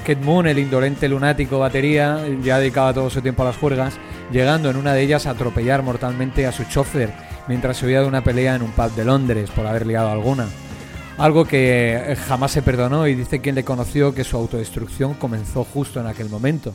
Kate 0.00 0.16
Moon, 0.16 0.46
el 0.46 0.58
indolente 0.58 1.08
lunático 1.08 1.58
batería, 1.58 2.18
ya 2.42 2.58
dedicaba 2.58 2.94
todo 2.94 3.10
su 3.10 3.20
tiempo 3.20 3.42
a 3.42 3.46
las 3.46 3.56
juergas, 3.56 3.98
llegando 4.30 4.70
en 4.70 4.76
una 4.76 4.94
de 4.94 5.02
ellas 5.02 5.26
a 5.26 5.30
atropellar 5.30 5.82
mortalmente 5.82 6.46
a 6.46 6.52
su 6.52 6.64
chofer 6.64 7.12
mientras 7.48 7.76
se 7.76 7.86
huía 7.86 8.00
de 8.00 8.06
una 8.06 8.22
pelea 8.22 8.54
en 8.54 8.62
un 8.62 8.70
pub 8.70 8.94
de 8.94 9.04
Londres 9.04 9.50
por 9.50 9.66
haber 9.66 9.86
liado 9.86 10.10
alguna. 10.10 10.46
Algo 11.18 11.44
que 11.44 11.96
eh, 11.96 12.16
jamás 12.16 12.52
se 12.52 12.62
perdonó 12.62 13.06
y 13.06 13.14
dice 13.14 13.40
quien 13.40 13.54
le 13.54 13.64
conoció 13.64 14.14
que 14.14 14.24
su 14.24 14.36
autodestrucción 14.36 15.14
comenzó 15.14 15.64
justo 15.64 16.00
en 16.00 16.06
aquel 16.06 16.30
momento. 16.30 16.72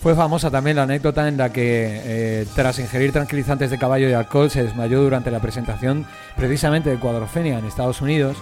Fue 0.00 0.14
famosa 0.14 0.50
también 0.50 0.76
la 0.76 0.82
anécdota 0.82 1.26
en 1.26 1.36
la 1.36 1.52
que, 1.52 2.00
eh, 2.04 2.46
tras 2.54 2.78
ingerir 2.78 3.12
tranquilizantes 3.12 3.70
de 3.70 3.78
caballo 3.78 4.08
y 4.08 4.12
alcohol, 4.12 4.50
se 4.50 4.62
desmayó 4.62 5.02
durante 5.02 5.30
la 5.30 5.40
presentación 5.40 6.06
precisamente 6.36 6.90
de 6.90 6.98
Cuadrofenia 6.98 7.58
en 7.58 7.64
Estados 7.64 8.02
Unidos 8.02 8.36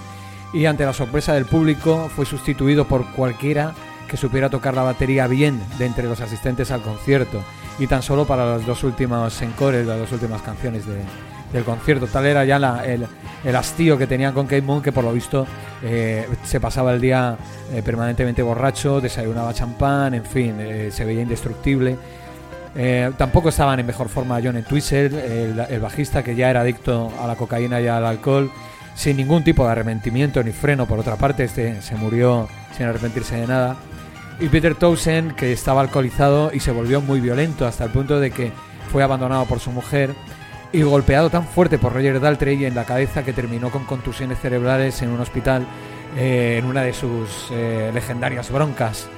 y 0.53 0.67
ante 0.67 0.85
la 0.85 0.93
sorpresa 0.93 1.33
del 1.33 1.47
público 1.47 2.11
fue 2.15 2.27
sustituido 2.27 2.87
por 2.87 3.11
cualquiera 3.13 3.73
que 4.09 4.17
supiera 4.17 4.51
tocar 4.51 4.75
la 4.75 4.83
batería 4.83 5.27
bien 5.27 5.61
de 5.79 5.87
entre 5.87 6.05
los 6.05 6.21
asistentes 6.21 6.71
al 6.71 6.83
concierto 6.83 7.43
y 7.79 7.87
tan 7.87 8.03
solo 8.03 8.25
para 8.27 8.45
los 8.47 8.67
dos 8.67 8.85
últimos 8.85 9.41
encores, 9.43 9.87
las 9.87 9.99
dos 9.99 10.13
últimas 10.13 10.43
canciones 10.43 10.87
de- 10.87 11.03
del 11.53 11.65
concierto. 11.65 12.07
Tal 12.09 12.27
era 12.27 12.45
ya 12.45 12.59
la- 12.59 12.85
el, 12.85 13.07
el 13.45 13.57
hastío 13.57 13.97
que 13.97 14.07
tenían 14.09 14.33
con 14.35 14.47
Kate 14.47 14.63
Moon 14.63 14.83
que 14.83 14.91
por 14.91 15.05
lo 15.05 15.13
visto 15.13 15.47
eh, 15.83 16.27
se 16.45 16.59
pasaba 16.61 16.93
el 16.93 17.01
día 17.01 17.37
eh, 17.73 17.81
permanentemente 17.83 18.43
borracho, 18.43 19.01
desayunaba 19.01 19.55
champán, 19.55 20.15
en 20.15 20.25
fin, 20.25 20.57
eh, 20.59 20.89
se 20.93 21.05
veía 21.05 21.23
indestructible. 21.23 21.97
Tampoco 23.17 23.51
estaban 23.51 23.79
en 23.79 23.87
mejor 23.87 24.09
forma 24.09 24.41
John 24.43 24.57
Entwistle, 24.57 25.07
el, 25.07 25.61
el 25.71 25.81
bajista 25.81 26.25
que 26.25 26.35
ya 26.35 26.51
era 26.51 26.63
adicto 26.63 27.13
a 27.23 27.27
la 27.29 27.37
cocaína 27.37 27.81
y 27.81 27.87
al 27.87 28.05
alcohol, 28.05 28.51
sin 28.97 29.17
ningún 29.17 29.45
tipo 29.45 29.65
de 29.65 29.71
arrepentimiento 29.71 30.43
ni 30.43 30.51
freno. 30.51 30.85
Por 30.85 30.99
otra 30.99 31.15
parte, 31.15 31.45
este 31.45 31.81
se 31.83 31.95
murió 31.95 32.49
sin 32.77 32.87
arrepentirse 32.87 33.37
de 33.37 33.47
nada. 33.47 33.77
Y 34.41 34.49
Peter 34.49 34.75
Townsend, 34.75 35.35
que 35.37 35.53
estaba 35.53 35.81
alcoholizado 35.81 36.51
y 36.53 36.61
se 36.61 36.73
volvió 36.73 37.01
muy 37.01 37.21
violento 37.21 37.67
hasta 37.67 37.85
el 37.85 37.91
punto 37.91 38.19
de 38.19 38.31
que 38.31 38.53
fue 38.91 39.03
abandonado 39.03 39.45
por 39.47 39.61
su 39.61 39.71
mujer 39.71 40.15
y 40.73 40.83
golpeado 40.83 41.31
tan 41.31 41.47
fuerte 41.47 41.79
por 41.79 41.93
Roger 41.93 42.21
Daltrey 42.21 42.65
en 42.65 42.75
la 42.75 42.85
cabeza 42.85 43.25
que 43.25 43.33
terminó 43.33 43.71
con 43.71 43.85
contusiones 43.85 44.41
cerebrales 44.41 45.01
en 45.03 45.11
un 45.11 45.21
hospital 45.21 45.65
eh, 46.17 46.57
en 46.59 46.67
una 46.67 46.83
de 46.83 46.93
sus 46.93 47.49
eh, 47.53 47.93
legendarias 47.95 48.51
broncas. 48.51 49.09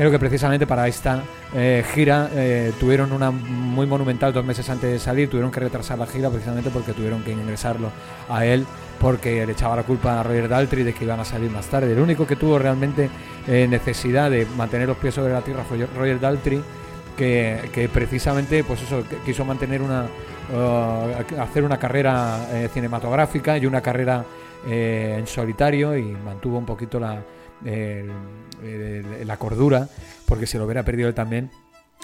Creo 0.00 0.10
que 0.10 0.18
precisamente 0.18 0.66
para 0.66 0.88
esta 0.88 1.22
eh, 1.52 1.84
gira 1.92 2.30
eh, 2.32 2.72
tuvieron 2.80 3.12
una 3.12 3.30
muy 3.30 3.86
monumental 3.86 4.32
dos 4.32 4.42
meses 4.42 4.66
antes 4.70 4.90
de 4.90 4.98
salir, 4.98 5.28
tuvieron 5.28 5.50
que 5.50 5.60
retrasar 5.60 5.98
la 5.98 6.06
gira 6.06 6.30
precisamente 6.30 6.70
porque 6.70 6.94
tuvieron 6.94 7.22
que 7.22 7.32
ingresarlo 7.32 7.90
a 8.30 8.46
él 8.46 8.64
porque 8.98 9.44
le 9.44 9.52
echaba 9.52 9.76
la 9.76 9.82
culpa 9.82 10.18
a 10.18 10.22
Roger 10.22 10.48
Daltrey 10.48 10.84
de 10.84 10.94
que 10.94 11.04
iban 11.04 11.20
a 11.20 11.24
salir 11.26 11.50
más 11.50 11.66
tarde. 11.66 11.92
El 11.92 12.00
único 12.00 12.26
que 12.26 12.36
tuvo 12.36 12.58
realmente 12.58 13.10
eh, 13.46 13.66
necesidad 13.68 14.30
de 14.30 14.46
mantener 14.56 14.88
los 14.88 14.96
pies 14.96 15.12
sobre 15.12 15.34
la 15.34 15.42
tierra 15.42 15.64
fue 15.64 15.86
Roger 15.94 16.18
Daltrey, 16.18 16.62
que, 17.14 17.68
que 17.70 17.90
precisamente 17.90 18.64
pues 18.64 18.80
eso 18.80 19.04
quiso 19.26 19.44
mantener 19.44 19.82
una 19.82 20.06
uh, 20.50 21.42
hacer 21.42 21.62
una 21.62 21.76
carrera 21.76 22.38
cinematográfica 22.72 23.58
y 23.58 23.66
una 23.66 23.82
carrera 23.82 24.24
en 24.66 25.26
solitario 25.26 25.94
y 25.94 26.04
mantuvo 26.24 26.56
un 26.56 26.64
poquito 26.64 26.98
la, 26.98 27.22
la 29.24 29.36
cordura 29.36 29.88
porque 30.26 30.46
si 30.46 30.58
lo 30.58 30.64
hubiera 30.64 30.82
perdido 30.82 31.08
él 31.08 31.14
también 31.14 31.50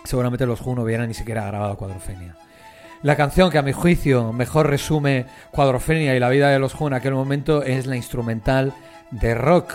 seguramente 0.06 0.46
los 0.46 0.60
Who 0.60 0.74
no 0.74 0.82
hubieran 0.82 1.08
ni 1.08 1.14
siquiera 1.14 1.46
grabado 1.46 1.76
Cuadrofenia. 1.76 2.36
La 3.02 3.16
canción 3.16 3.50
que 3.50 3.58
a 3.58 3.62
mi 3.62 3.72
juicio 3.72 4.32
mejor 4.32 4.68
resume 4.68 5.26
Cuadrofenia 5.50 6.14
y 6.14 6.20
la 6.20 6.28
vida 6.28 6.50
de 6.50 6.58
los 6.58 6.74
Who 6.74 6.88
en 6.88 6.94
aquel 6.94 7.14
momento 7.14 7.62
es 7.62 7.86
la 7.86 7.96
instrumental 7.96 8.72
de 9.10 9.34
rock, 9.34 9.74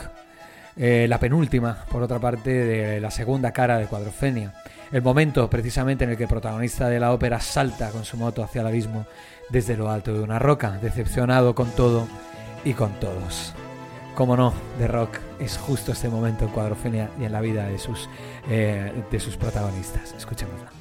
eh, 0.75 1.05
la 1.07 1.19
penúltima, 1.19 1.85
por 1.89 2.01
otra 2.01 2.19
parte, 2.19 2.49
de 2.49 2.99
la 2.99 3.11
segunda 3.11 3.51
cara 3.51 3.77
de 3.77 3.85
Cuadrofenia. 3.85 4.53
El 4.91 5.01
momento 5.01 5.49
precisamente 5.49 6.03
en 6.03 6.11
el 6.11 6.17
que 6.17 6.23
el 6.23 6.29
protagonista 6.29 6.89
de 6.89 6.99
la 6.99 7.13
ópera 7.13 7.39
salta 7.39 7.91
con 7.91 8.03
su 8.03 8.17
moto 8.17 8.43
hacia 8.43 8.61
el 8.61 8.67
abismo 8.67 9.05
desde 9.49 9.77
lo 9.77 9.89
alto 9.89 10.13
de 10.13 10.21
una 10.21 10.39
roca, 10.39 10.79
decepcionado 10.81 11.55
con 11.55 11.69
todo 11.71 12.07
y 12.65 12.73
con 12.73 12.91
todos. 12.99 13.53
Como 14.15 14.35
no, 14.35 14.53
de 14.77 14.87
rock 14.87 15.19
es 15.39 15.57
justo 15.57 15.91
este 15.93 16.09
momento 16.09 16.45
en 16.45 16.51
Cuadrofenia 16.51 17.09
y 17.19 17.23
en 17.23 17.31
la 17.31 17.41
vida 17.41 17.65
de 17.65 17.79
sus, 17.79 18.09
eh, 18.49 18.91
de 19.09 19.19
sus 19.19 19.37
protagonistas. 19.37 20.13
Escuchémosla. 20.13 20.80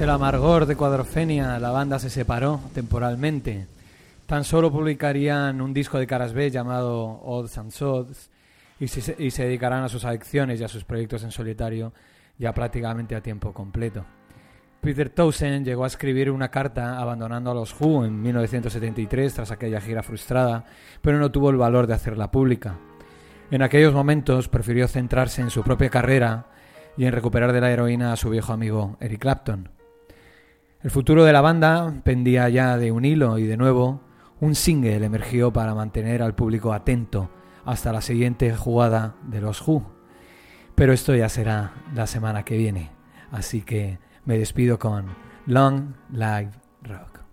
El 0.00 0.10
amargor 0.10 0.66
de 0.66 0.76
Cuadrofenia, 0.76 1.58
la 1.58 1.72
banda 1.72 1.98
se 1.98 2.08
separó 2.08 2.60
temporalmente. 2.72 3.66
Tan 4.26 4.44
solo 4.44 4.70
publicarían 4.70 5.60
un 5.60 5.74
disco 5.74 5.98
de 5.98 6.06
caras 6.06 6.32
B 6.32 6.52
llamado 6.52 7.20
Odds 7.24 7.58
and 7.58 7.72
Sods 7.72 8.30
y 8.78 8.86
se, 8.86 9.16
y 9.18 9.32
se 9.32 9.44
dedicarán 9.44 9.82
a 9.82 9.88
sus 9.88 10.04
adicciones 10.04 10.60
y 10.60 10.64
a 10.64 10.68
sus 10.68 10.84
proyectos 10.84 11.24
en 11.24 11.32
solitario 11.32 11.92
ya 12.38 12.54
prácticamente 12.54 13.16
a 13.16 13.20
tiempo 13.20 13.52
completo. 13.52 14.04
Peter 14.80 15.10
Townsend 15.10 15.66
llegó 15.66 15.82
a 15.82 15.88
escribir 15.88 16.30
una 16.30 16.48
carta 16.48 17.00
abandonando 17.00 17.50
a 17.50 17.54
los 17.54 17.74
Who 17.78 18.04
en 18.04 18.22
1973 18.22 19.34
tras 19.34 19.50
aquella 19.50 19.80
gira 19.80 20.04
frustrada, 20.04 20.64
pero 21.02 21.18
no 21.18 21.32
tuvo 21.32 21.50
el 21.50 21.56
valor 21.56 21.88
de 21.88 21.94
hacerla 21.94 22.30
pública. 22.30 22.76
En 23.50 23.62
aquellos 23.62 23.92
momentos 23.92 24.48
prefirió 24.48 24.86
centrarse 24.86 25.42
en 25.42 25.50
su 25.50 25.64
propia 25.64 25.90
carrera 25.90 26.46
y 26.96 27.04
en 27.04 27.12
recuperar 27.12 27.52
de 27.52 27.60
la 27.60 27.72
heroína 27.72 28.12
a 28.12 28.16
su 28.16 28.30
viejo 28.30 28.52
amigo 28.52 28.96
Eric 29.00 29.20
Clapton. 29.20 29.77
El 30.80 30.92
futuro 30.92 31.24
de 31.24 31.32
la 31.32 31.40
banda 31.40 31.92
pendía 32.04 32.48
ya 32.48 32.76
de 32.76 32.92
un 32.92 33.04
hilo 33.04 33.38
y 33.38 33.46
de 33.46 33.56
nuevo 33.56 34.00
un 34.40 34.54
single 34.54 35.04
emergió 35.04 35.52
para 35.52 35.74
mantener 35.74 36.22
al 36.22 36.36
público 36.36 36.72
atento 36.72 37.30
hasta 37.64 37.92
la 37.92 38.00
siguiente 38.00 38.54
jugada 38.54 39.16
de 39.24 39.40
los 39.40 39.66
Who. 39.66 39.82
Pero 40.76 40.92
esto 40.92 41.16
ya 41.16 41.28
será 41.28 41.72
la 41.96 42.06
semana 42.06 42.44
que 42.44 42.56
viene, 42.56 42.92
así 43.32 43.62
que 43.62 43.98
me 44.24 44.38
despido 44.38 44.78
con 44.78 45.06
Long 45.46 45.94
Live 46.12 46.52
Rock. 46.84 47.27